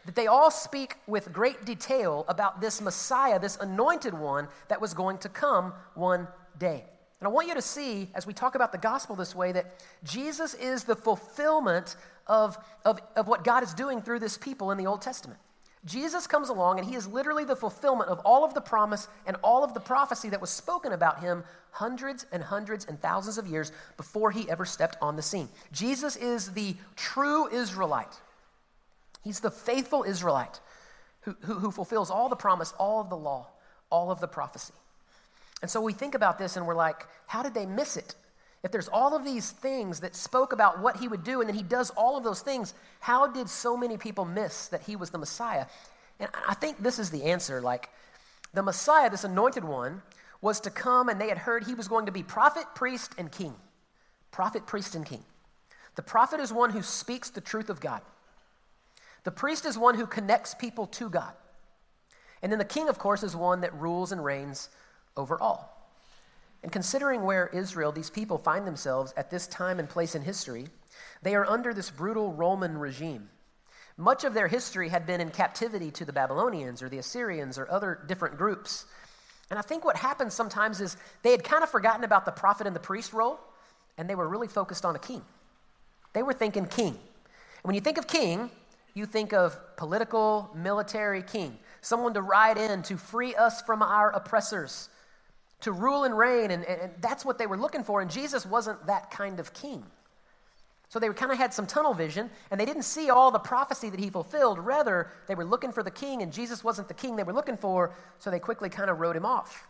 that 0.04 0.14
they 0.14 0.26
all 0.26 0.50
speak 0.50 0.96
with 1.06 1.32
great 1.32 1.64
detail 1.64 2.24
about 2.28 2.60
this 2.60 2.80
Messiah, 2.80 3.38
this 3.38 3.56
anointed 3.56 4.14
one 4.14 4.48
that 4.68 4.80
was 4.80 4.94
going 4.94 5.18
to 5.18 5.28
come 5.28 5.72
one 5.94 6.28
day. 6.58 6.84
And 7.20 7.26
I 7.26 7.30
want 7.30 7.48
you 7.48 7.54
to 7.54 7.62
see, 7.62 8.08
as 8.14 8.26
we 8.26 8.32
talk 8.32 8.54
about 8.54 8.72
the 8.72 8.78
gospel 8.78 9.14
this 9.14 9.34
way, 9.34 9.52
that 9.52 9.84
Jesus 10.04 10.54
is 10.54 10.84
the 10.84 10.96
fulfillment 10.96 11.96
of, 12.26 12.56
of, 12.86 13.00
of 13.14 13.28
what 13.28 13.44
God 13.44 13.62
is 13.62 13.74
doing 13.74 14.00
through 14.00 14.20
this 14.20 14.38
people 14.38 14.70
in 14.70 14.78
the 14.78 14.86
Old 14.86 15.02
Testament. 15.02 15.38
Jesus 15.86 16.26
comes 16.26 16.50
along 16.50 16.78
and 16.78 16.86
he 16.86 16.94
is 16.94 17.06
literally 17.06 17.44
the 17.44 17.56
fulfillment 17.56 18.10
of 18.10 18.18
all 18.20 18.44
of 18.44 18.52
the 18.52 18.60
promise 18.60 19.08
and 19.26 19.36
all 19.42 19.64
of 19.64 19.72
the 19.72 19.80
prophecy 19.80 20.28
that 20.28 20.40
was 20.40 20.50
spoken 20.50 20.92
about 20.92 21.20
him 21.20 21.42
hundreds 21.70 22.26
and 22.32 22.42
hundreds 22.42 22.84
and 22.84 23.00
thousands 23.00 23.38
of 23.38 23.46
years 23.46 23.72
before 23.96 24.30
he 24.30 24.48
ever 24.50 24.66
stepped 24.66 24.96
on 25.00 25.16
the 25.16 25.22
scene. 25.22 25.48
Jesus 25.72 26.16
is 26.16 26.52
the 26.52 26.74
true 26.96 27.48
Israelite. 27.48 28.20
He's 29.22 29.40
the 29.40 29.50
faithful 29.50 30.02
Israelite 30.02 30.60
who, 31.22 31.34
who, 31.42 31.54
who 31.54 31.70
fulfills 31.70 32.10
all 32.10 32.28
the 32.28 32.36
promise, 32.36 32.72
all 32.78 33.00
of 33.00 33.08
the 33.08 33.16
law, 33.16 33.46
all 33.90 34.10
of 34.10 34.20
the 34.20 34.28
prophecy. 34.28 34.74
And 35.62 35.70
so 35.70 35.80
we 35.80 35.92
think 35.92 36.14
about 36.14 36.38
this 36.38 36.56
and 36.56 36.66
we're 36.66 36.74
like, 36.74 37.06
how 37.26 37.42
did 37.42 37.54
they 37.54 37.66
miss 37.66 37.96
it? 37.96 38.14
If 38.62 38.72
there's 38.72 38.88
all 38.88 39.16
of 39.16 39.24
these 39.24 39.50
things 39.50 40.00
that 40.00 40.14
spoke 40.14 40.52
about 40.52 40.80
what 40.80 40.98
he 40.98 41.08
would 41.08 41.24
do, 41.24 41.40
and 41.40 41.48
then 41.48 41.56
he 41.56 41.62
does 41.62 41.90
all 41.90 42.16
of 42.16 42.24
those 42.24 42.42
things, 42.42 42.74
how 43.00 43.26
did 43.26 43.48
so 43.48 43.76
many 43.76 43.96
people 43.96 44.24
miss 44.24 44.68
that 44.68 44.82
he 44.82 44.96
was 44.96 45.10
the 45.10 45.18
Messiah? 45.18 45.66
And 46.18 46.28
I 46.46 46.54
think 46.54 46.78
this 46.78 46.98
is 46.98 47.10
the 47.10 47.24
answer. 47.24 47.60
Like, 47.60 47.88
the 48.52 48.62
Messiah, 48.62 49.08
this 49.08 49.24
anointed 49.24 49.64
one, 49.64 50.02
was 50.42 50.60
to 50.60 50.70
come, 50.70 51.08
and 51.08 51.20
they 51.20 51.28
had 51.28 51.38
heard 51.38 51.64
he 51.64 51.74
was 51.74 51.88
going 51.88 52.06
to 52.06 52.12
be 52.12 52.22
prophet, 52.22 52.64
priest, 52.74 53.14
and 53.16 53.32
king. 53.32 53.54
Prophet, 54.30 54.66
priest, 54.66 54.94
and 54.94 55.06
king. 55.06 55.24
The 55.96 56.02
prophet 56.02 56.40
is 56.40 56.52
one 56.52 56.70
who 56.70 56.82
speaks 56.82 57.30
the 57.30 57.40
truth 57.40 57.70
of 57.70 57.80
God, 57.80 58.02
the 59.24 59.30
priest 59.30 59.66
is 59.66 59.76
one 59.76 59.96
who 59.96 60.06
connects 60.06 60.54
people 60.54 60.86
to 60.86 61.10
God. 61.10 61.32
And 62.42 62.50
then 62.50 62.58
the 62.58 62.64
king, 62.64 62.88
of 62.88 62.98
course, 62.98 63.22
is 63.22 63.36
one 63.36 63.60
that 63.60 63.74
rules 63.74 64.12
and 64.12 64.24
reigns 64.24 64.70
over 65.14 65.38
all. 65.40 65.79
And 66.62 66.70
considering 66.70 67.22
where 67.22 67.48
Israel, 67.48 67.92
these 67.92 68.10
people, 68.10 68.38
find 68.38 68.66
themselves 68.66 69.14
at 69.16 69.30
this 69.30 69.46
time 69.46 69.78
and 69.78 69.88
place 69.88 70.14
in 70.14 70.22
history, 70.22 70.66
they 71.22 71.34
are 71.34 71.48
under 71.48 71.72
this 71.72 71.90
brutal 71.90 72.32
Roman 72.32 72.76
regime. 72.76 73.28
Much 73.96 74.24
of 74.24 74.34
their 74.34 74.48
history 74.48 74.88
had 74.88 75.06
been 75.06 75.20
in 75.20 75.30
captivity 75.30 75.90
to 75.90 76.04
the 76.04 76.12
Babylonians 76.12 76.82
or 76.82 76.88
the 76.88 76.98
Assyrians 76.98 77.58
or 77.58 77.70
other 77.70 78.00
different 78.06 78.36
groups. 78.36 78.86
And 79.50 79.58
I 79.58 79.62
think 79.62 79.84
what 79.84 79.96
happens 79.96 80.32
sometimes 80.32 80.80
is 80.80 80.96
they 81.22 81.32
had 81.32 81.44
kind 81.44 81.62
of 81.62 81.70
forgotten 81.70 82.04
about 82.04 82.24
the 82.24 82.30
prophet 82.30 82.66
and 82.66 82.74
the 82.74 82.80
priest 82.80 83.12
role, 83.12 83.38
and 83.98 84.08
they 84.08 84.14
were 84.14 84.28
really 84.28 84.48
focused 84.48 84.84
on 84.84 84.96
a 84.96 84.98
king. 84.98 85.22
They 86.12 86.22
were 86.22 86.32
thinking 86.32 86.66
king. 86.66 86.92
And 86.92 87.64
when 87.64 87.74
you 87.74 87.80
think 87.80 87.98
of 87.98 88.06
king, 88.06 88.50
you 88.94 89.06
think 89.06 89.32
of 89.32 89.58
political, 89.76 90.50
military 90.54 91.22
king, 91.22 91.58
someone 91.80 92.14
to 92.14 92.22
ride 92.22 92.58
in 92.58 92.82
to 92.84 92.96
free 92.96 93.34
us 93.34 93.60
from 93.62 93.82
our 93.82 94.10
oppressors, 94.10 94.88
to 95.60 95.72
rule 95.72 96.04
and 96.04 96.16
reign, 96.16 96.50
and, 96.50 96.64
and 96.64 96.92
that's 97.00 97.24
what 97.24 97.38
they 97.38 97.46
were 97.46 97.56
looking 97.56 97.84
for. 97.84 98.00
And 98.00 98.10
Jesus 98.10 98.46
wasn't 98.46 98.86
that 98.86 99.10
kind 99.10 99.40
of 99.40 99.52
king. 99.52 99.84
So 100.88 100.98
they 100.98 101.08
kind 101.10 101.30
of 101.30 101.38
had 101.38 101.54
some 101.54 101.66
tunnel 101.66 101.94
vision, 101.94 102.30
and 102.50 102.60
they 102.60 102.64
didn't 102.64 102.82
see 102.82 103.10
all 103.10 103.30
the 103.30 103.38
prophecy 103.38 103.90
that 103.90 104.00
he 104.00 104.10
fulfilled. 104.10 104.58
Rather, 104.58 105.12
they 105.28 105.36
were 105.36 105.44
looking 105.44 105.70
for 105.70 105.84
the 105.84 105.90
king, 105.90 106.22
and 106.22 106.32
Jesus 106.32 106.64
wasn't 106.64 106.88
the 106.88 106.94
king 106.94 107.14
they 107.14 107.22
were 107.22 107.32
looking 107.32 107.56
for, 107.56 107.94
so 108.18 108.30
they 108.30 108.40
quickly 108.40 108.68
kind 108.68 108.90
of 108.90 108.98
wrote 108.98 109.14
him 109.14 109.24
off. 109.24 109.68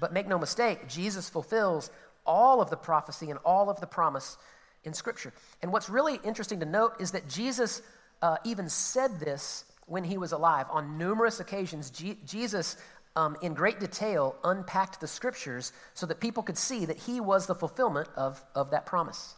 But 0.00 0.12
make 0.12 0.26
no 0.26 0.38
mistake, 0.38 0.88
Jesus 0.88 1.28
fulfills 1.28 1.90
all 2.24 2.62
of 2.62 2.70
the 2.70 2.76
prophecy 2.76 3.30
and 3.30 3.38
all 3.44 3.68
of 3.68 3.80
the 3.80 3.86
promise 3.86 4.38
in 4.84 4.94
Scripture. 4.94 5.32
And 5.62 5.72
what's 5.72 5.90
really 5.90 6.20
interesting 6.24 6.60
to 6.60 6.66
note 6.66 6.94
is 7.00 7.10
that 7.10 7.28
Jesus 7.28 7.82
uh, 8.22 8.36
even 8.44 8.68
said 8.68 9.20
this 9.20 9.64
when 9.86 10.04
he 10.04 10.18
was 10.18 10.32
alive. 10.32 10.66
On 10.70 10.96
numerous 10.96 11.40
occasions, 11.40 11.90
G- 11.90 12.18
Jesus 12.24 12.76
um, 13.18 13.36
in 13.42 13.52
great 13.52 13.80
detail, 13.80 14.36
unpacked 14.44 15.00
the 15.00 15.08
scriptures 15.08 15.72
so 15.92 16.06
that 16.06 16.20
people 16.20 16.44
could 16.44 16.56
see 16.56 16.84
that 16.84 16.96
he 16.96 17.20
was 17.20 17.46
the 17.48 17.54
fulfillment 17.54 18.08
of, 18.14 18.40
of 18.54 18.70
that 18.70 18.86
promise. 18.86 19.34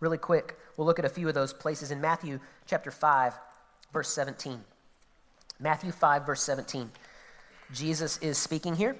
Really 0.00 0.18
quick, 0.18 0.58
we'll 0.76 0.86
look 0.86 0.98
at 0.98 1.06
a 1.06 1.08
few 1.08 1.26
of 1.26 1.32
those 1.32 1.54
places 1.54 1.90
in 1.90 2.02
Matthew 2.02 2.40
chapter 2.66 2.90
5, 2.90 3.32
verse 3.90 4.10
17. 4.10 4.60
Matthew 5.58 5.92
5, 5.92 6.26
verse 6.26 6.42
17. 6.42 6.90
Jesus 7.72 8.18
is 8.18 8.36
speaking 8.36 8.76
here, 8.76 8.94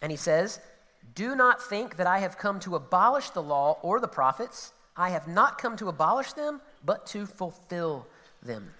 and 0.00 0.12
he 0.12 0.16
says, 0.16 0.60
Do 1.16 1.34
not 1.34 1.60
think 1.60 1.96
that 1.96 2.06
I 2.06 2.20
have 2.20 2.38
come 2.38 2.60
to 2.60 2.76
abolish 2.76 3.30
the 3.30 3.42
law 3.42 3.78
or 3.82 3.98
the 3.98 4.06
prophets. 4.06 4.72
I 4.96 5.10
have 5.10 5.26
not 5.26 5.58
come 5.58 5.76
to 5.78 5.88
abolish 5.88 6.34
them, 6.34 6.60
but 6.84 7.04
to 7.06 7.26
fulfill 7.26 8.06
them. 8.44 8.70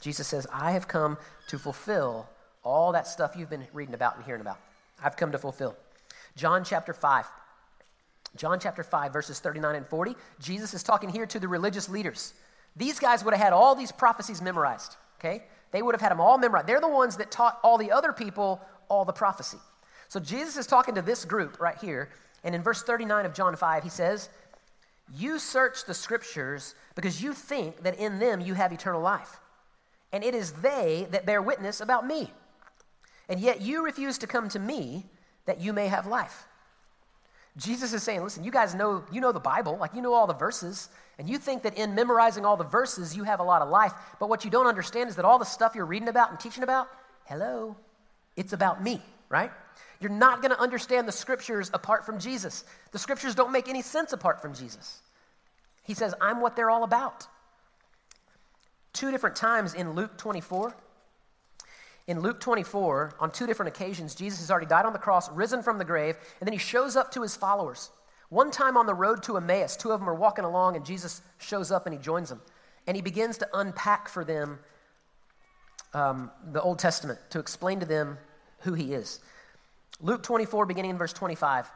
Jesus 0.00 0.28
says, 0.28 0.46
I 0.52 0.70
have 0.70 0.86
come 0.86 1.18
to 1.48 1.58
fulfill 1.58 2.28
all 2.64 2.92
that 2.92 3.06
stuff 3.06 3.36
you've 3.36 3.50
been 3.50 3.66
reading 3.72 3.94
about 3.94 4.16
and 4.16 4.24
hearing 4.24 4.40
about. 4.40 4.58
I've 5.02 5.16
come 5.16 5.32
to 5.32 5.38
fulfill. 5.38 5.76
John 6.36 6.64
chapter 6.64 6.92
5. 6.92 7.26
John 8.36 8.58
chapter 8.58 8.82
5, 8.82 9.12
verses 9.12 9.38
39 9.38 9.76
and 9.76 9.86
40. 9.86 10.16
Jesus 10.40 10.74
is 10.74 10.82
talking 10.82 11.08
here 11.08 11.26
to 11.26 11.38
the 11.38 11.46
religious 11.46 11.88
leaders. 11.88 12.34
These 12.74 12.98
guys 12.98 13.24
would 13.24 13.34
have 13.34 13.42
had 13.42 13.52
all 13.52 13.74
these 13.74 13.92
prophecies 13.92 14.42
memorized, 14.42 14.96
okay? 15.20 15.44
They 15.70 15.82
would 15.82 15.94
have 15.94 16.00
had 16.00 16.10
them 16.10 16.20
all 16.20 16.38
memorized. 16.38 16.66
They're 16.66 16.80
the 16.80 16.88
ones 16.88 17.16
that 17.18 17.30
taught 17.30 17.60
all 17.62 17.78
the 17.78 17.92
other 17.92 18.12
people 18.12 18.60
all 18.88 19.04
the 19.04 19.12
prophecy. 19.12 19.58
So 20.08 20.20
Jesus 20.20 20.56
is 20.56 20.66
talking 20.66 20.94
to 20.96 21.02
this 21.02 21.24
group 21.24 21.60
right 21.60 21.78
here. 21.78 22.10
And 22.42 22.54
in 22.54 22.62
verse 22.62 22.82
39 22.82 23.26
of 23.26 23.34
John 23.34 23.56
5, 23.56 23.82
he 23.82 23.88
says, 23.88 24.28
You 25.16 25.38
search 25.38 25.84
the 25.84 25.94
scriptures 25.94 26.74
because 26.94 27.22
you 27.22 27.32
think 27.32 27.82
that 27.84 27.98
in 27.98 28.18
them 28.18 28.40
you 28.40 28.54
have 28.54 28.72
eternal 28.72 29.00
life. 29.00 29.40
And 30.12 30.22
it 30.22 30.34
is 30.34 30.52
they 30.52 31.06
that 31.10 31.26
bear 31.26 31.42
witness 31.42 31.80
about 31.80 32.06
me. 32.06 32.30
And 33.28 33.40
yet 33.40 33.60
you 33.60 33.84
refuse 33.84 34.18
to 34.18 34.26
come 34.26 34.48
to 34.50 34.58
me 34.58 35.06
that 35.46 35.60
you 35.60 35.72
may 35.72 35.88
have 35.88 36.06
life. 36.06 36.46
Jesus 37.56 37.92
is 37.92 38.02
saying, 38.02 38.22
listen, 38.22 38.42
you 38.42 38.50
guys 38.50 38.74
know, 38.74 39.04
you 39.12 39.20
know 39.20 39.30
the 39.30 39.40
Bible, 39.40 39.76
like 39.78 39.94
you 39.94 40.02
know 40.02 40.12
all 40.12 40.26
the 40.26 40.34
verses, 40.34 40.88
and 41.18 41.28
you 41.28 41.38
think 41.38 41.62
that 41.62 41.78
in 41.78 41.94
memorizing 41.94 42.44
all 42.44 42.56
the 42.56 42.64
verses, 42.64 43.16
you 43.16 43.22
have 43.22 43.38
a 43.38 43.44
lot 43.44 43.62
of 43.62 43.68
life. 43.68 43.92
But 44.18 44.28
what 44.28 44.44
you 44.44 44.50
don't 44.50 44.66
understand 44.66 45.08
is 45.08 45.16
that 45.16 45.24
all 45.24 45.38
the 45.38 45.44
stuff 45.44 45.74
you're 45.74 45.86
reading 45.86 46.08
about 46.08 46.30
and 46.30 46.40
teaching 46.40 46.64
about, 46.64 46.88
hello, 47.26 47.76
it's 48.36 48.52
about 48.52 48.82
me, 48.82 49.00
right? 49.28 49.52
You're 50.00 50.10
not 50.10 50.42
going 50.42 50.50
to 50.50 50.60
understand 50.60 51.06
the 51.06 51.12
scriptures 51.12 51.70
apart 51.72 52.04
from 52.04 52.18
Jesus. 52.18 52.64
The 52.90 52.98
scriptures 52.98 53.36
don't 53.36 53.52
make 53.52 53.68
any 53.68 53.82
sense 53.82 54.12
apart 54.12 54.42
from 54.42 54.52
Jesus. 54.52 55.00
He 55.84 55.94
says, 55.94 56.12
I'm 56.20 56.40
what 56.40 56.56
they're 56.56 56.70
all 56.70 56.82
about. 56.82 57.28
Two 58.92 59.12
different 59.12 59.36
times 59.36 59.74
in 59.74 59.92
Luke 59.92 60.16
24, 60.18 60.74
in 62.06 62.20
Luke 62.20 62.38
24, 62.38 63.16
on 63.18 63.30
two 63.30 63.46
different 63.46 63.74
occasions, 63.74 64.14
Jesus 64.14 64.40
has 64.40 64.50
already 64.50 64.66
died 64.66 64.84
on 64.84 64.92
the 64.92 64.98
cross, 64.98 65.30
risen 65.30 65.62
from 65.62 65.78
the 65.78 65.84
grave, 65.84 66.16
and 66.40 66.46
then 66.46 66.52
he 66.52 66.58
shows 66.58 66.96
up 66.96 67.10
to 67.12 67.22
his 67.22 67.34
followers. 67.34 67.90
One 68.28 68.50
time 68.50 68.76
on 68.76 68.86
the 68.86 68.94
road 68.94 69.22
to 69.24 69.36
Emmaus, 69.36 69.76
two 69.76 69.90
of 69.90 70.00
them 70.00 70.08
are 70.08 70.14
walking 70.14 70.44
along, 70.44 70.76
and 70.76 70.84
Jesus 70.84 71.22
shows 71.38 71.70
up 71.70 71.86
and 71.86 71.94
he 71.94 72.00
joins 72.00 72.28
them. 72.28 72.42
And 72.86 72.96
he 72.96 73.02
begins 73.02 73.38
to 73.38 73.48
unpack 73.54 74.08
for 74.08 74.24
them 74.24 74.58
um, 75.94 76.30
the 76.52 76.60
Old 76.60 76.78
Testament, 76.78 77.18
to 77.30 77.38
explain 77.38 77.80
to 77.80 77.86
them 77.86 78.18
who 78.60 78.74
he 78.74 78.92
is. 78.92 79.20
Luke 80.00 80.22
24, 80.22 80.66
beginning 80.66 80.90
in 80.90 80.98
verse 80.98 81.12
25. 81.12 81.70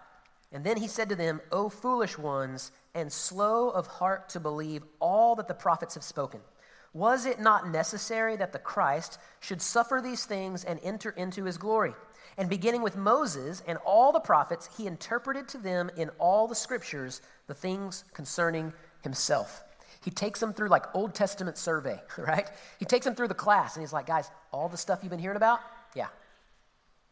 And 0.52 0.64
then 0.64 0.76
he 0.76 0.88
said 0.88 1.08
to 1.10 1.14
them, 1.14 1.40
O 1.52 1.68
foolish 1.68 2.18
ones, 2.18 2.72
and 2.94 3.12
slow 3.12 3.70
of 3.70 3.86
heart 3.86 4.28
to 4.30 4.40
believe 4.40 4.82
all 4.98 5.36
that 5.36 5.46
the 5.46 5.54
prophets 5.54 5.94
have 5.94 6.02
spoken. 6.02 6.40
Was 6.98 7.26
it 7.26 7.38
not 7.38 7.70
necessary 7.70 8.34
that 8.36 8.52
the 8.52 8.58
Christ 8.58 9.20
should 9.38 9.62
suffer 9.62 10.00
these 10.02 10.24
things 10.24 10.64
and 10.64 10.80
enter 10.82 11.10
into 11.10 11.44
his 11.44 11.56
glory? 11.56 11.94
And 12.36 12.50
beginning 12.50 12.82
with 12.82 12.96
Moses 12.96 13.62
and 13.68 13.78
all 13.86 14.10
the 14.10 14.18
prophets, 14.18 14.68
he 14.76 14.88
interpreted 14.88 15.46
to 15.50 15.58
them 15.58 15.92
in 15.96 16.10
all 16.18 16.48
the 16.48 16.56
scriptures 16.56 17.22
the 17.46 17.54
things 17.54 18.02
concerning 18.14 18.72
himself. 19.02 19.62
He 20.04 20.10
takes 20.10 20.40
them 20.40 20.52
through 20.52 20.70
like 20.70 20.92
Old 20.92 21.14
Testament 21.14 21.56
survey, 21.56 22.00
right? 22.18 22.50
He 22.80 22.84
takes 22.84 23.04
them 23.04 23.14
through 23.14 23.28
the 23.28 23.34
class 23.34 23.76
and 23.76 23.82
he's 23.84 23.92
like, 23.92 24.08
guys, 24.08 24.28
all 24.50 24.68
the 24.68 24.76
stuff 24.76 24.98
you've 25.02 25.10
been 25.10 25.20
hearing 25.20 25.36
about? 25.36 25.60
Yeah. 25.94 26.08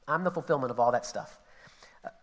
I'm 0.09 0.25
the 0.25 0.33
fulfillment 0.33 0.73
of 0.73 0.81
all 0.81 0.91
that 0.91 1.07
stuff. 1.07 1.39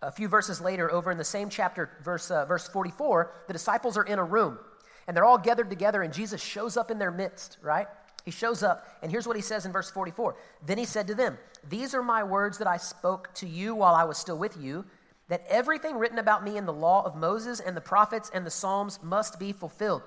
A 0.02 0.12
few 0.12 0.28
verses 0.28 0.60
later, 0.60 0.92
over 0.92 1.12
in 1.12 1.18
the 1.18 1.24
same 1.24 1.48
chapter, 1.48 1.92
verse, 2.04 2.30
uh, 2.30 2.44
verse 2.44 2.68
44, 2.68 3.32
the 3.48 3.54
disciples 3.54 3.96
are 3.96 4.04
in 4.04 4.20
a 4.20 4.24
room 4.24 4.60
and 5.08 5.16
they're 5.16 5.26
all 5.26 5.38
gathered 5.38 5.70
together, 5.70 6.02
and 6.02 6.14
Jesus 6.14 6.42
shows 6.42 6.78
up 6.78 6.92
in 6.92 7.00
their 7.00 7.12
midst, 7.12 7.58
right? 7.62 7.88
He 8.26 8.32
shows 8.32 8.64
up, 8.64 8.88
and 9.02 9.12
here's 9.12 9.28
what 9.28 9.36
he 9.36 9.42
says 9.42 9.66
in 9.66 9.72
verse 9.72 9.90
44 9.90 10.36
Then 10.66 10.78
he 10.78 10.86
said 10.86 11.08
to 11.08 11.16
them, 11.16 11.38
These 11.70 11.94
are 11.94 12.04
my 12.04 12.24
words 12.24 12.58
that 12.58 12.68
I 12.68 12.78
spoke 12.78 13.34
to 13.36 13.48
you 13.48 13.76
while 13.76 13.96
I 13.96 14.06
was 14.06 14.18
still 14.18 14.38
with 14.38 14.58
you, 14.58 14.86
that 15.28 15.46
everything 15.50 15.98
written 15.98 16.20
about 16.20 16.44
me 16.44 16.58
in 16.58 16.66
the 16.66 16.74
law 16.74 17.06
of 17.06 17.16
Moses 17.16 17.60
and 17.60 17.76
the 17.76 17.82
prophets 17.82 18.32
and 18.34 18.46
the 18.46 18.52
Psalms 18.52 19.00
must 19.04 19.40
be 19.40 19.52
fulfilled. 19.52 20.04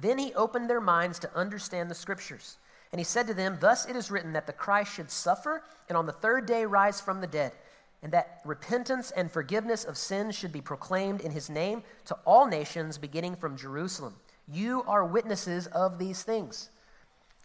Then 0.00 0.18
he 0.18 0.34
opened 0.34 0.70
their 0.70 0.80
minds 0.80 1.18
to 1.20 1.36
understand 1.36 1.90
the 1.90 1.94
scriptures. 1.94 2.58
And 2.92 3.00
he 3.00 3.04
said 3.04 3.26
to 3.26 3.34
them, 3.34 3.58
Thus 3.60 3.86
it 3.86 3.96
is 3.96 4.10
written 4.10 4.32
that 4.32 4.46
the 4.46 4.52
Christ 4.52 4.92
should 4.92 5.10
suffer 5.10 5.62
and 5.88 5.96
on 5.96 6.06
the 6.06 6.12
third 6.12 6.46
day 6.46 6.64
rise 6.64 7.00
from 7.00 7.20
the 7.20 7.26
dead, 7.26 7.52
and 8.02 8.12
that 8.12 8.40
repentance 8.44 9.10
and 9.10 9.30
forgiveness 9.30 9.84
of 9.84 9.96
sins 9.96 10.34
should 10.34 10.52
be 10.52 10.60
proclaimed 10.60 11.20
in 11.20 11.30
his 11.30 11.50
name 11.50 11.82
to 12.06 12.16
all 12.24 12.46
nations, 12.46 12.96
beginning 12.96 13.36
from 13.36 13.56
Jerusalem. 13.56 14.14
You 14.48 14.82
are 14.86 15.04
witnesses 15.04 15.66
of 15.68 15.98
these 15.98 16.22
things. 16.22 16.70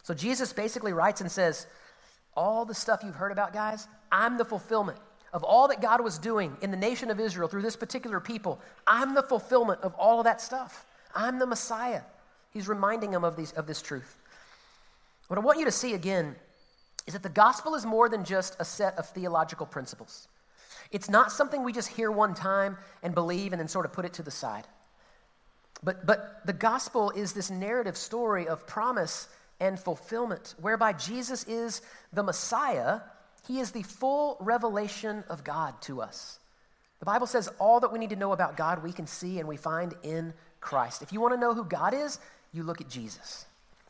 So 0.02 0.14
Jesus 0.14 0.52
basically 0.52 0.92
writes 0.92 1.20
and 1.20 1.30
says, 1.30 1.66
All 2.34 2.64
the 2.64 2.74
stuff 2.74 3.02
you've 3.04 3.14
heard 3.14 3.32
about, 3.32 3.52
guys, 3.52 3.86
I'm 4.10 4.38
the 4.38 4.44
fulfillment 4.44 4.98
of 5.32 5.44
all 5.44 5.68
that 5.68 5.82
God 5.82 6.02
was 6.02 6.18
doing 6.18 6.56
in 6.62 6.70
the 6.70 6.76
nation 6.76 7.10
of 7.10 7.20
Israel 7.20 7.48
through 7.48 7.62
this 7.62 7.76
particular 7.76 8.20
people. 8.20 8.60
I'm 8.86 9.14
the 9.14 9.22
fulfillment 9.22 9.82
of 9.82 9.94
all 9.94 10.18
of 10.20 10.24
that 10.24 10.40
stuff. 10.40 10.86
I'm 11.14 11.38
the 11.38 11.46
Messiah. 11.46 12.02
He's 12.52 12.68
reminding 12.68 13.10
them 13.10 13.24
of, 13.24 13.36
these, 13.36 13.52
of 13.52 13.66
this 13.66 13.82
truth. 13.82 14.18
What 15.28 15.38
I 15.38 15.42
want 15.42 15.58
you 15.58 15.64
to 15.66 15.72
see 15.72 15.92
again 15.92 16.36
is 17.06 17.12
that 17.12 17.22
the 17.22 17.28
gospel 17.28 17.74
is 17.74 17.84
more 17.84 18.08
than 18.08 18.24
just 18.24 18.56
a 18.58 18.64
set 18.64 18.96
of 18.98 19.08
theological 19.10 19.66
principles. 19.66 20.28
It's 20.90 21.10
not 21.10 21.32
something 21.32 21.62
we 21.62 21.72
just 21.72 21.88
hear 21.88 22.10
one 22.10 22.34
time 22.34 22.76
and 23.02 23.14
believe 23.14 23.52
and 23.52 23.60
then 23.60 23.68
sort 23.68 23.86
of 23.86 23.92
put 23.92 24.04
it 24.04 24.14
to 24.14 24.22
the 24.22 24.30
side. 24.30 24.66
But, 25.82 26.06
but 26.06 26.40
the 26.44 26.52
gospel 26.52 27.10
is 27.10 27.32
this 27.32 27.50
narrative 27.50 27.96
story 27.96 28.48
of 28.48 28.66
promise 28.66 29.28
and 29.60 29.78
fulfillment, 29.78 30.54
whereby 30.60 30.92
Jesus 30.92 31.44
is 31.44 31.82
the 32.12 32.22
Messiah. 32.22 33.00
He 33.46 33.60
is 33.60 33.70
the 33.70 33.82
full 33.82 34.36
revelation 34.40 35.24
of 35.28 35.44
God 35.44 35.80
to 35.82 36.02
us. 36.02 36.38
The 36.98 37.06
Bible 37.06 37.26
says 37.26 37.48
all 37.58 37.80
that 37.80 37.92
we 37.92 37.98
need 37.98 38.10
to 38.10 38.16
know 38.16 38.32
about 38.32 38.56
God 38.56 38.82
we 38.82 38.92
can 38.92 39.06
see 39.06 39.38
and 39.38 39.48
we 39.48 39.56
find 39.56 39.94
in 40.02 40.32
Christ. 40.60 41.02
If 41.02 41.12
you 41.12 41.20
want 41.20 41.34
to 41.34 41.40
know 41.40 41.54
who 41.54 41.64
God 41.64 41.94
is, 41.94 42.18
you 42.52 42.62
look 42.62 42.80
at 42.80 42.88
Jesus. 42.88 43.44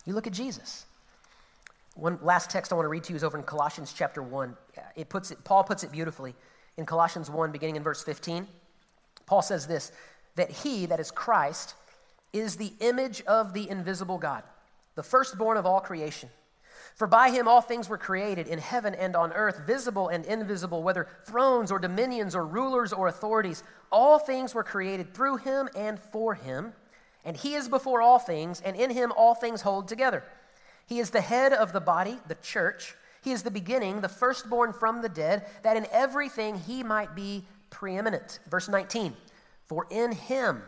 You 0.05 0.13
look 0.13 0.27
at 0.27 0.33
Jesus. 0.33 0.87
One 1.95 2.19
last 2.21 2.51
text 2.51 2.73
I 2.73 2.75
want 2.75 2.85
to 2.85 2.91
read 2.91 3.05
to 3.05 3.13
you 3.13 3.17
is 3.17 3.25
over 3.25 3.39
in 3.39 3.45
Colossians 3.45 3.95
chapter 3.97 4.23
1. 4.23 4.57
It 4.97 5.09
puts 5.09 5.31
it, 5.31 5.43
Paul 5.45 5.65
puts 5.65 5.83
it 5.85 5.93
beautifully 5.93 6.35
in 6.77 6.87
Colossians 6.87 7.31
1, 7.31 7.53
beginning 7.53 7.77
in 7.77 7.83
verse 7.83 8.03
15. 8.03 8.47
Paul 9.27 9.43
says 9.43 9.67
this 9.67 9.93
that 10.37 10.51
he, 10.51 10.87
that 10.87 11.01
is 11.01 11.11
Christ, 11.11 11.75
is 12.33 12.57
the 12.57 12.73
image 12.81 13.23
of 13.23 13.55
the 13.55 13.69
invisible 13.69 14.19
God, 14.19 14.43
the 14.95 15.03
firstborn 15.03 15.57
of 15.57 15.67
all 15.67 15.81
creation. 15.81 16.29
For 16.97 17.07
by 17.07 17.31
him 17.31 17.47
all 17.47 17.61
things 17.61 17.91
were 17.91 17.99
created 17.99 18.49
in 18.49 18.59
heaven 18.59 18.95
and 18.95 19.15
on 19.15 19.33
earth, 19.35 19.61
visible 19.67 20.09
and 20.09 20.25
invisible, 20.25 20.83
whether 20.83 21.09
thrones 21.27 21.71
or 21.71 21.79
dominions 21.79 22.35
or 22.35 22.47
rulers 22.47 22.93
or 22.93 23.09
authorities. 23.09 23.63
All 23.93 24.19
things 24.19 24.55
were 24.55 24.65
created 24.65 25.13
through 25.13 25.37
him 25.37 25.69
and 25.77 26.01
for 26.01 26.35
him. 26.35 26.73
And 27.25 27.37
he 27.37 27.55
is 27.55 27.69
before 27.69 28.01
all 28.01 28.19
things, 28.19 28.63
and 28.63 28.75
in 28.77 28.91
him 28.91 29.13
all 29.15 29.35
things 29.35 29.61
hold 29.61 29.89
together. 29.89 30.25
He 30.87 30.99
is 30.99 31.11
the 31.11 31.21
head 31.21 31.53
of 31.53 31.73
the 31.73 31.81
body, 31.81 32.19
the 32.29 32.37
church. 32.37 32.95
He 33.27 33.33
is 33.33 33.43
the 33.43 33.51
beginning, 33.51 34.03
the 34.03 34.09
firstborn 34.09 34.73
from 34.73 35.03
the 35.03 35.09
dead, 35.09 35.47
that 35.65 35.77
in 35.77 35.89
everything 35.91 36.61
he 36.61 36.85
might 36.85 37.17
be 37.17 37.45
preeminent. 37.71 38.39
Verse 38.49 38.69
19 38.69 39.17
For 39.67 39.89
in 39.91 40.13
him 40.13 40.63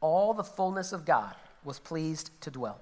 all 0.00 0.32
the 0.32 0.42
fullness 0.42 0.94
of 0.94 1.04
God 1.04 1.34
was 1.62 1.78
pleased 1.78 2.30
to 2.40 2.50
dwell, 2.50 2.80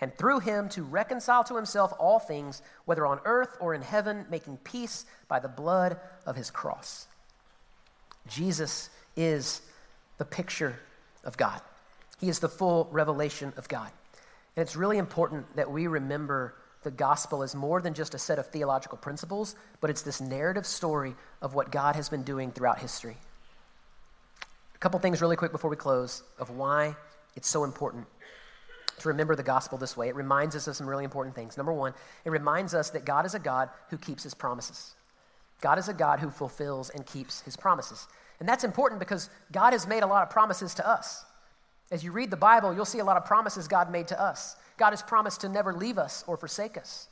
and 0.00 0.16
through 0.16 0.38
him 0.40 0.70
to 0.70 0.82
reconcile 0.82 1.44
to 1.44 1.56
himself 1.56 1.92
all 1.98 2.18
things, 2.18 2.62
whether 2.86 3.04
on 3.04 3.20
earth 3.26 3.54
or 3.60 3.74
in 3.74 3.82
heaven, 3.82 4.24
making 4.30 4.56
peace 4.64 5.04
by 5.28 5.38
the 5.38 5.46
blood 5.46 6.00
of 6.24 6.34
his 6.34 6.50
cross. 6.50 7.08
Jesus 8.28 8.88
is 9.14 9.60
the 10.16 10.24
picture 10.24 10.80
of 11.22 11.36
God. 11.36 11.60
He 12.18 12.30
is 12.30 12.38
the 12.38 12.48
full 12.48 12.88
revelation 12.92 13.52
of 13.58 13.68
God. 13.68 13.90
And 14.56 14.62
it's 14.62 14.74
really 14.74 14.96
important 14.96 15.54
that 15.56 15.70
we 15.70 15.86
remember 15.86 16.54
the 16.82 16.90
gospel 16.90 17.42
is 17.42 17.54
more 17.54 17.80
than 17.80 17.94
just 17.94 18.14
a 18.14 18.18
set 18.18 18.38
of 18.38 18.46
theological 18.46 18.98
principles, 18.98 19.54
but 19.80 19.90
it's 19.90 20.02
this 20.02 20.20
narrative 20.20 20.66
story 20.66 21.14
of 21.40 21.54
what 21.54 21.70
God 21.70 21.96
has 21.96 22.08
been 22.08 22.22
doing 22.22 22.50
throughout 22.50 22.78
history. 22.78 23.16
A 24.74 24.78
couple 24.78 24.98
things, 24.98 25.20
really 25.20 25.36
quick, 25.36 25.52
before 25.52 25.70
we 25.70 25.76
close, 25.76 26.22
of 26.38 26.50
why 26.50 26.96
it's 27.36 27.48
so 27.48 27.64
important 27.64 28.06
to 28.98 29.08
remember 29.08 29.34
the 29.34 29.42
gospel 29.42 29.78
this 29.78 29.96
way. 29.96 30.08
It 30.08 30.16
reminds 30.16 30.54
us 30.56 30.66
of 30.66 30.76
some 30.76 30.88
really 30.88 31.04
important 31.04 31.34
things. 31.34 31.56
Number 31.56 31.72
one, 31.72 31.94
it 32.24 32.30
reminds 32.30 32.74
us 32.74 32.90
that 32.90 33.04
God 33.04 33.26
is 33.26 33.34
a 33.34 33.38
God 33.38 33.68
who 33.90 33.98
keeps 33.98 34.22
his 34.22 34.34
promises. 34.34 34.94
God 35.60 35.78
is 35.78 35.88
a 35.88 35.94
God 35.94 36.18
who 36.20 36.30
fulfills 36.30 36.90
and 36.90 37.06
keeps 37.06 37.40
his 37.42 37.56
promises. 37.56 38.06
And 38.40 38.48
that's 38.48 38.64
important 38.64 38.98
because 38.98 39.30
God 39.52 39.72
has 39.72 39.86
made 39.86 40.02
a 40.02 40.06
lot 40.06 40.22
of 40.22 40.30
promises 40.30 40.74
to 40.74 40.88
us. 40.88 41.24
As 41.92 42.02
you 42.02 42.10
read 42.10 42.30
the 42.30 42.38
Bible, 42.38 42.74
you'll 42.74 42.86
see 42.86 43.00
a 43.00 43.04
lot 43.04 43.18
of 43.18 43.26
promises 43.26 43.68
God 43.68 43.92
made 43.92 44.08
to 44.08 44.20
us. 44.20 44.56
God 44.78 44.90
has 44.90 45.02
promised 45.02 45.42
to 45.42 45.48
never 45.50 45.74
leave 45.74 45.98
us 45.98 46.24
or 46.26 46.38
forsake 46.38 46.78
us. 46.78 47.08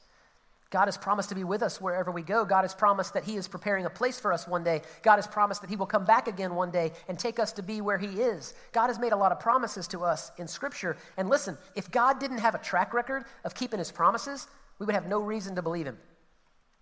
God 0.71 0.87
has 0.87 0.97
promised 0.97 1.29
to 1.29 1.35
be 1.35 1.45
with 1.45 1.62
us 1.62 1.83
wherever 1.83 2.11
we 2.11 2.23
go. 2.23 2.47
God 2.47 2.62
has 2.62 2.75
promised 2.75 3.12
that 3.12 3.25
He 3.25 3.37
is 3.37 3.47
preparing 3.47 3.85
a 3.85 3.90
place 3.90 4.19
for 4.19 4.33
us 4.33 4.49
one 4.49 4.64
day. 4.64 4.81
God 5.03 5.16
has 5.16 5.27
promised 5.27 5.61
that 5.61 5.69
He 5.69 5.77
will 5.77 5.85
come 5.85 6.07
back 6.07 6.29
again 6.29 6.55
one 6.55 6.71
day 6.71 6.93
and 7.09 7.19
take 7.19 7.38
us 7.38 7.53
to 7.53 7.62
be 7.62 7.83
where 7.83 7.99
He 7.99 8.23
is. 8.23 8.55
God 8.73 8.87
has 8.87 8.99
made 8.99 9.12
a 9.12 9.16
lot 9.16 9.33
of 9.33 9.40
promises 9.40 9.87
to 9.88 10.01
us 10.03 10.33
in 10.38 10.49
Scripture. 10.49 10.97
And 11.19 11.29
listen, 11.29 11.59
if 11.75 11.90
God 11.90 12.19
didn't 12.19 12.38
have 12.38 12.55
a 12.55 12.59
track 12.59 12.95
record 12.95 13.25
of 13.45 13.55
keeping 13.55 13.81
His 13.81 13.93
promises, 13.93 14.47
we 14.79 14.87
would 14.87 14.95
have 14.95 15.09
no 15.09 15.21
reason 15.21 15.55
to 15.57 15.62
believe 15.62 15.87
Him. 15.87 15.99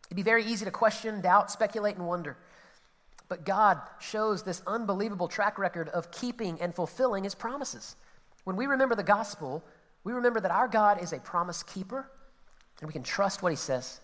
It'd 0.07 0.17
be 0.17 0.23
very 0.23 0.45
easy 0.45 0.65
to 0.67 0.71
question, 0.71 1.21
doubt, 1.21 1.51
speculate, 1.51 1.97
and 1.97 2.07
wonder. 2.07 2.37
But 3.29 3.45
God 3.45 3.81
shows 4.01 4.43
this 4.43 4.63
unbelievable 4.67 5.29
track 5.29 5.59
record 5.59 5.89
of 5.91 6.11
keeping 6.11 6.61
and 6.61 6.75
fulfilling 6.75 7.25
His 7.25 7.35
promises. 7.35 7.97
When 8.45 8.57
we 8.57 8.67
remember 8.67 8.95
the 8.95 9.03
gospel, 9.03 9.63
we 10.05 10.13
remember 10.13 10.41
that 10.41 10.51
our 10.51 10.69
God 10.69 11.03
is 11.03 11.13
a 11.13 11.19
promise 11.19 11.63
keeper 11.63 12.11
and 12.81 12.89
we 12.89 12.93
can 12.93 13.03
trust 13.03 13.43
what 13.43 13.53
he 13.53 13.57
says. 13.57 14.01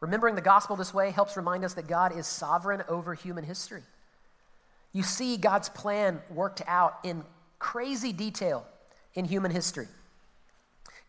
Remembering 0.00 0.34
the 0.34 0.40
gospel 0.40 0.76
this 0.76 0.94
way 0.94 1.10
helps 1.10 1.36
remind 1.36 1.64
us 1.64 1.74
that 1.74 1.86
God 1.86 2.16
is 2.16 2.26
sovereign 2.26 2.82
over 2.88 3.14
human 3.14 3.44
history. 3.44 3.82
You 4.92 5.02
see 5.02 5.36
God's 5.36 5.68
plan 5.68 6.20
worked 6.30 6.62
out 6.66 6.98
in 7.04 7.22
crazy 7.58 8.12
detail 8.12 8.66
in 9.14 9.24
human 9.24 9.50
history. 9.50 9.86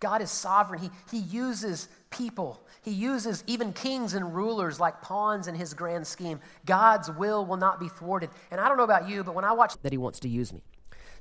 God 0.01 0.21
is 0.21 0.29
sovereign. 0.29 0.81
He, 0.81 0.89
he 1.09 1.19
uses 1.19 1.87
people, 2.09 2.61
He 2.81 2.91
uses 2.91 3.43
even 3.47 3.71
kings 3.71 4.15
and 4.15 4.35
rulers 4.35 4.79
like 4.79 5.01
pawns 5.01 5.47
in 5.47 5.55
His 5.55 5.73
grand 5.73 6.05
scheme. 6.05 6.41
God's 6.65 7.09
will 7.09 7.45
will 7.45 7.57
not 7.57 7.79
be 7.79 7.87
thwarted. 7.87 8.29
And 8.49 8.59
I 8.59 8.67
don't 8.67 8.75
know 8.75 8.83
about 8.83 9.07
you, 9.07 9.23
but 9.23 9.35
when 9.35 9.45
I 9.45 9.53
watch 9.53 9.75
that 9.83 9.93
He 9.93 9.97
wants 9.97 10.19
to 10.21 10.27
use 10.27 10.51
me, 10.51 10.63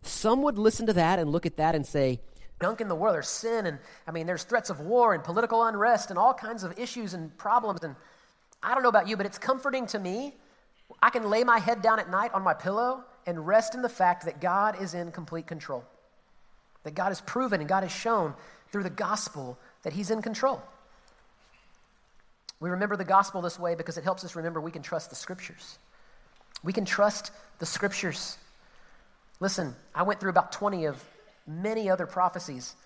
some 0.02 0.42
would 0.42 0.58
listen 0.58 0.86
to 0.86 0.94
that 0.94 1.18
and 1.18 1.30
look 1.30 1.46
at 1.46 1.58
that 1.58 1.76
and 1.76 1.86
say, 1.86 2.20
junk 2.60 2.80
in 2.80 2.88
the 2.88 2.94
world. 2.94 3.14
There's 3.14 3.28
sin, 3.28 3.66
and 3.66 3.78
I 4.06 4.10
mean, 4.10 4.26
there's 4.26 4.44
threats 4.44 4.70
of 4.70 4.80
war 4.80 5.14
and 5.14 5.22
political 5.22 5.64
unrest 5.64 6.10
and 6.10 6.18
all 6.18 6.34
kinds 6.34 6.64
of 6.64 6.78
issues 6.78 7.14
and 7.14 7.36
problems. 7.38 7.80
And 7.82 7.94
I 8.62 8.74
don't 8.74 8.82
know 8.82 8.88
about 8.88 9.08
you, 9.08 9.16
but 9.16 9.26
it's 9.26 9.38
comforting 9.38 9.86
to 9.88 9.98
me. 9.98 10.34
I 11.02 11.10
can 11.10 11.28
lay 11.30 11.44
my 11.44 11.58
head 11.58 11.82
down 11.82 12.00
at 12.00 12.10
night 12.10 12.32
on 12.34 12.42
my 12.42 12.54
pillow 12.54 13.04
and 13.26 13.46
rest 13.46 13.74
in 13.74 13.82
the 13.82 13.88
fact 13.88 14.24
that 14.24 14.40
God 14.40 14.80
is 14.80 14.94
in 14.94 15.12
complete 15.12 15.46
control. 15.46 15.84
That 16.84 16.94
God 16.94 17.08
has 17.08 17.20
proven 17.20 17.60
and 17.60 17.68
God 17.68 17.82
has 17.82 17.92
shown 17.92 18.34
through 18.72 18.85
the 18.85 18.90
gospel 18.90 19.59
that 19.83 19.92
He's 19.92 20.11
in 20.11 20.22
control. 20.22 20.62
We 22.61 22.70
remember 22.70 22.96
the 22.96 23.04
gospel 23.04 23.40
this 23.40 23.59
way 23.59 23.74
because 23.74 23.96
it 23.96 24.04
helps 24.04 24.24
us 24.24 24.37
remember 24.37 24.61
we 24.61 24.70
can 24.70 24.83
trust 24.83 25.11
the 25.11 25.16
scriptures. 25.16 25.78
We 26.62 26.72
can 26.72 26.85
trust 26.85 27.33
the 27.59 27.66
scriptures. 27.66 28.37
Listen, 29.40 29.74
I 29.94 30.02
went 30.02 30.20
through 30.20 30.30
about 30.30 30.52
20 30.52 30.85
of 30.85 31.02
many 31.46 31.88
other 31.88 32.06
prophecies 32.06 32.76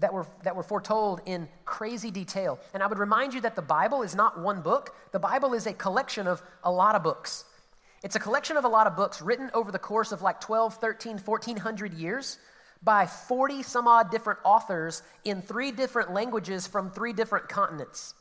that 0.00 0.12
were, 0.12 0.26
that 0.42 0.54
were 0.54 0.62
foretold 0.62 1.20
in 1.26 1.48
crazy 1.64 2.10
detail. 2.10 2.58
And 2.74 2.82
I 2.82 2.86
would 2.86 2.98
remind 2.98 3.34
you 3.34 3.40
that 3.42 3.56
the 3.56 3.62
Bible 3.62 4.02
is 4.02 4.14
not 4.14 4.38
one 4.38 4.60
book, 4.60 4.94
the 5.12 5.18
Bible 5.18 5.54
is 5.54 5.66
a 5.66 5.72
collection 5.72 6.26
of 6.26 6.42
a 6.62 6.70
lot 6.70 6.94
of 6.94 7.02
books. 7.02 7.44
It's 8.02 8.16
a 8.16 8.20
collection 8.20 8.56
of 8.56 8.64
a 8.64 8.68
lot 8.68 8.86
of 8.86 8.96
books 8.96 9.22
written 9.22 9.50
over 9.54 9.70
the 9.70 9.78
course 9.78 10.12
of 10.12 10.22
like 10.22 10.40
12, 10.40 10.74
13, 10.74 11.18
1400 11.18 11.94
years 11.94 12.38
by 12.84 13.06
40 13.06 13.62
some 13.62 13.86
odd 13.86 14.10
different 14.10 14.40
authors 14.44 15.02
in 15.24 15.42
three 15.42 15.70
different 15.70 16.12
languages 16.12 16.66
from 16.66 16.90
three 16.90 17.12
different 17.12 17.48
continents. 17.48 18.14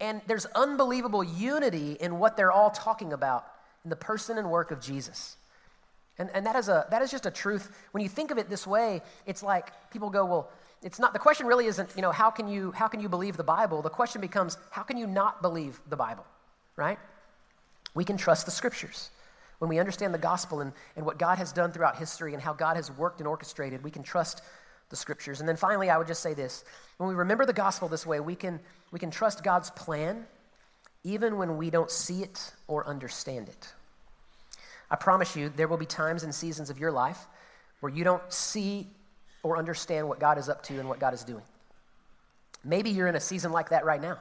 And 0.00 0.20
there's 0.26 0.46
unbelievable 0.46 1.24
unity 1.24 1.96
in 2.00 2.18
what 2.18 2.36
they're 2.36 2.52
all 2.52 2.70
talking 2.70 3.12
about 3.12 3.46
in 3.84 3.90
the 3.90 3.96
person 3.96 4.38
and 4.38 4.50
work 4.50 4.70
of 4.70 4.80
Jesus. 4.80 5.36
And, 6.18 6.30
and 6.34 6.44
that, 6.46 6.56
is 6.56 6.68
a, 6.68 6.86
that 6.90 7.02
is 7.02 7.10
just 7.10 7.26
a 7.26 7.30
truth. 7.30 7.70
When 7.92 8.02
you 8.02 8.08
think 8.08 8.30
of 8.30 8.38
it 8.38 8.48
this 8.48 8.66
way, 8.66 9.02
it's 9.26 9.42
like 9.42 9.72
people 9.90 10.10
go, 10.10 10.24
well, 10.24 10.50
it's 10.82 10.98
not, 10.98 11.12
the 11.12 11.18
question 11.18 11.46
really 11.46 11.66
isn't, 11.66 11.90
you 11.96 12.02
know, 12.02 12.12
how 12.12 12.30
can 12.30 12.48
you, 12.48 12.72
how 12.72 12.88
can 12.88 13.00
you 13.00 13.08
believe 13.08 13.36
the 13.36 13.44
Bible? 13.44 13.82
The 13.82 13.90
question 13.90 14.20
becomes, 14.20 14.58
how 14.70 14.82
can 14.82 14.96
you 14.96 15.06
not 15.06 15.42
believe 15.42 15.80
the 15.88 15.96
Bible, 15.96 16.24
right? 16.76 16.98
We 17.94 18.04
can 18.04 18.16
trust 18.16 18.44
the 18.44 18.52
scriptures. 18.52 19.10
When 19.58 19.68
we 19.68 19.78
understand 19.78 20.12
the 20.12 20.18
gospel 20.18 20.60
and, 20.60 20.72
and 20.96 21.06
what 21.06 21.18
God 21.18 21.38
has 21.38 21.52
done 21.52 21.72
throughout 21.72 21.96
history 21.96 22.34
and 22.34 22.42
how 22.42 22.52
God 22.52 22.76
has 22.76 22.90
worked 22.90 23.20
and 23.20 23.28
orchestrated, 23.28 23.82
we 23.82 23.90
can 23.90 24.02
trust 24.02 24.42
the 24.90 24.96
scriptures. 24.96 25.40
And 25.40 25.48
then 25.48 25.56
finally, 25.56 25.90
I 25.90 25.98
would 25.98 26.06
just 26.06 26.22
say 26.22 26.34
this 26.34 26.64
when 26.98 27.08
we 27.08 27.14
remember 27.14 27.46
the 27.46 27.52
gospel 27.52 27.88
this 27.88 28.06
way, 28.06 28.20
we 28.20 28.34
can, 28.34 28.60
we 28.90 28.98
can 28.98 29.10
trust 29.10 29.42
God's 29.42 29.70
plan 29.70 30.26
even 31.04 31.36
when 31.36 31.56
we 31.56 31.70
don't 31.70 31.90
see 31.90 32.22
it 32.22 32.52
or 32.66 32.86
understand 32.86 33.48
it. 33.48 33.72
I 34.90 34.96
promise 34.96 35.36
you, 35.36 35.48
there 35.48 35.68
will 35.68 35.76
be 35.76 35.86
times 35.86 36.22
and 36.22 36.34
seasons 36.34 36.70
of 36.70 36.78
your 36.78 36.92
life 36.92 37.26
where 37.80 37.92
you 37.92 38.04
don't 38.04 38.22
see 38.32 38.86
or 39.42 39.56
understand 39.58 40.08
what 40.08 40.18
God 40.18 40.38
is 40.38 40.48
up 40.48 40.62
to 40.64 40.78
and 40.78 40.88
what 40.88 40.98
God 40.98 41.14
is 41.14 41.22
doing. 41.22 41.42
Maybe 42.64 42.90
you're 42.90 43.06
in 43.06 43.14
a 43.14 43.20
season 43.20 43.52
like 43.52 43.70
that 43.70 43.84
right 43.84 44.00
now. 44.00 44.20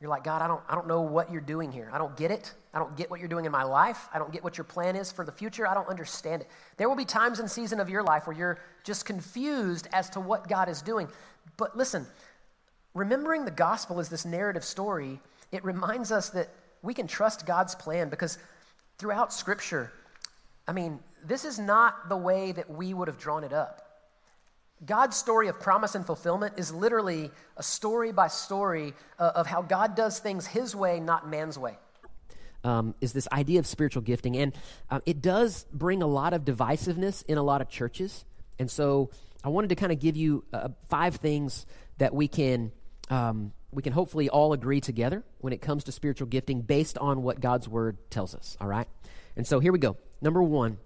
You're 0.00 0.10
like, 0.10 0.24
God, 0.24 0.42
I 0.42 0.48
don't, 0.48 0.60
I 0.68 0.74
don't 0.74 0.86
know 0.86 1.00
what 1.00 1.30
you're 1.30 1.40
doing 1.40 1.72
here. 1.72 1.88
I 1.92 1.98
don't 1.98 2.16
get 2.16 2.30
it. 2.30 2.52
I 2.74 2.78
don't 2.78 2.96
get 2.96 3.10
what 3.10 3.20
you're 3.20 3.28
doing 3.28 3.44
in 3.44 3.52
my 3.52 3.62
life. 3.62 4.08
I 4.12 4.18
don't 4.18 4.32
get 4.32 4.42
what 4.42 4.58
your 4.58 4.64
plan 4.64 4.96
is 4.96 5.12
for 5.12 5.24
the 5.24 5.32
future. 5.32 5.66
I 5.66 5.74
don't 5.74 5.88
understand 5.88 6.42
it. 6.42 6.48
There 6.76 6.88
will 6.88 6.96
be 6.96 7.04
times 7.04 7.38
and 7.38 7.50
season 7.50 7.80
of 7.80 7.88
your 7.88 8.02
life 8.02 8.26
where 8.26 8.36
you're 8.36 8.58
just 8.82 9.06
confused 9.06 9.88
as 9.92 10.10
to 10.10 10.20
what 10.20 10.48
God 10.48 10.68
is 10.68 10.82
doing. 10.82 11.08
But 11.56 11.76
listen, 11.76 12.06
remembering 12.92 13.44
the 13.44 13.50
gospel 13.50 14.00
as 14.00 14.08
this 14.08 14.24
narrative 14.24 14.64
story, 14.64 15.20
it 15.52 15.64
reminds 15.64 16.10
us 16.10 16.30
that 16.30 16.48
we 16.82 16.92
can 16.92 17.06
trust 17.06 17.46
God's 17.46 17.74
plan 17.74 18.08
because 18.08 18.38
throughout 18.98 19.32
Scripture, 19.32 19.92
I 20.66 20.72
mean, 20.72 20.98
this 21.24 21.44
is 21.44 21.58
not 21.58 22.08
the 22.08 22.16
way 22.16 22.52
that 22.52 22.68
we 22.68 22.94
would 22.94 23.08
have 23.08 23.18
drawn 23.18 23.44
it 23.44 23.52
up. 23.52 23.83
God's 24.84 25.16
story 25.16 25.48
of 25.48 25.60
promise 25.60 25.94
and 25.94 26.04
fulfillment 26.04 26.54
is 26.56 26.72
literally 26.72 27.30
a 27.56 27.62
story 27.62 28.12
by 28.12 28.28
story 28.28 28.92
uh, 29.18 29.32
of 29.34 29.46
how 29.46 29.62
God 29.62 29.94
does 29.94 30.18
things 30.18 30.46
His 30.46 30.74
way, 30.74 31.00
not 31.00 31.28
man's 31.28 31.58
way. 31.58 31.78
Um, 32.64 32.94
is 33.00 33.12
this 33.12 33.28
idea 33.30 33.58
of 33.60 33.66
spiritual 33.66 34.02
gifting. 34.02 34.36
And 34.36 34.54
um, 34.90 35.02
it 35.04 35.20
does 35.20 35.66
bring 35.72 36.02
a 36.02 36.06
lot 36.06 36.32
of 36.32 36.44
divisiveness 36.44 37.22
in 37.26 37.36
a 37.36 37.42
lot 37.42 37.60
of 37.60 37.68
churches. 37.68 38.24
And 38.58 38.70
so 38.70 39.10
I 39.42 39.50
wanted 39.50 39.68
to 39.68 39.74
kind 39.74 39.92
of 39.92 40.00
give 40.00 40.16
you 40.16 40.44
uh, 40.52 40.68
five 40.88 41.16
things 41.16 41.66
that 41.98 42.14
we 42.14 42.26
can. 42.26 42.72
Um, 43.10 43.52
we 43.70 43.82
can 43.82 43.92
hopefully 43.92 44.28
all 44.30 44.52
agree 44.52 44.80
together 44.80 45.24
when 45.38 45.52
it 45.52 45.60
comes 45.60 45.84
to 45.84 45.92
spiritual 45.92 46.28
gifting 46.28 46.62
based 46.62 46.96
on 46.96 47.22
what 47.22 47.40
God's 47.40 47.68
word 47.68 47.98
tells 48.08 48.34
us, 48.34 48.56
all 48.60 48.68
right? 48.68 48.86
And 49.36 49.46
so 49.46 49.58
here 49.58 49.72
we 49.72 49.78
go. 49.78 49.96
Number 50.22 50.42
one, 50.42 50.78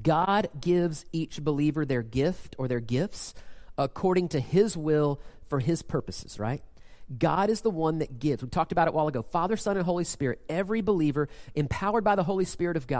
God 0.00 0.50
gives 0.60 1.04
each 1.12 1.42
believer 1.42 1.84
their 1.84 2.02
gift 2.02 2.54
or 2.58 2.68
their 2.68 2.80
gifts 2.80 3.34
according 3.76 4.28
to 4.30 4.40
his 4.40 4.76
will 4.76 5.20
for 5.46 5.60
his 5.60 5.82
purposes, 5.82 6.38
right? 6.38 6.62
God 7.16 7.48
is 7.48 7.62
the 7.62 7.70
one 7.70 8.00
that 8.00 8.18
gives. 8.18 8.42
We 8.42 8.50
talked 8.50 8.72
about 8.72 8.86
it 8.86 8.90
a 8.90 8.92
while 8.92 9.08
ago. 9.08 9.22
Father, 9.22 9.56
Son, 9.56 9.76
and 9.76 9.86
Holy 9.86 10.04
Spirit, 10.04 10.42
every 10.48 10.82
believer 10.82 11.28
empowered 11.54 12.04
by 12.04 12.16
the 12.16 12.22
Holy 12.22 12.44
Spirit 12.44 12.76
of 12.76 12.86
God 12.86 12.96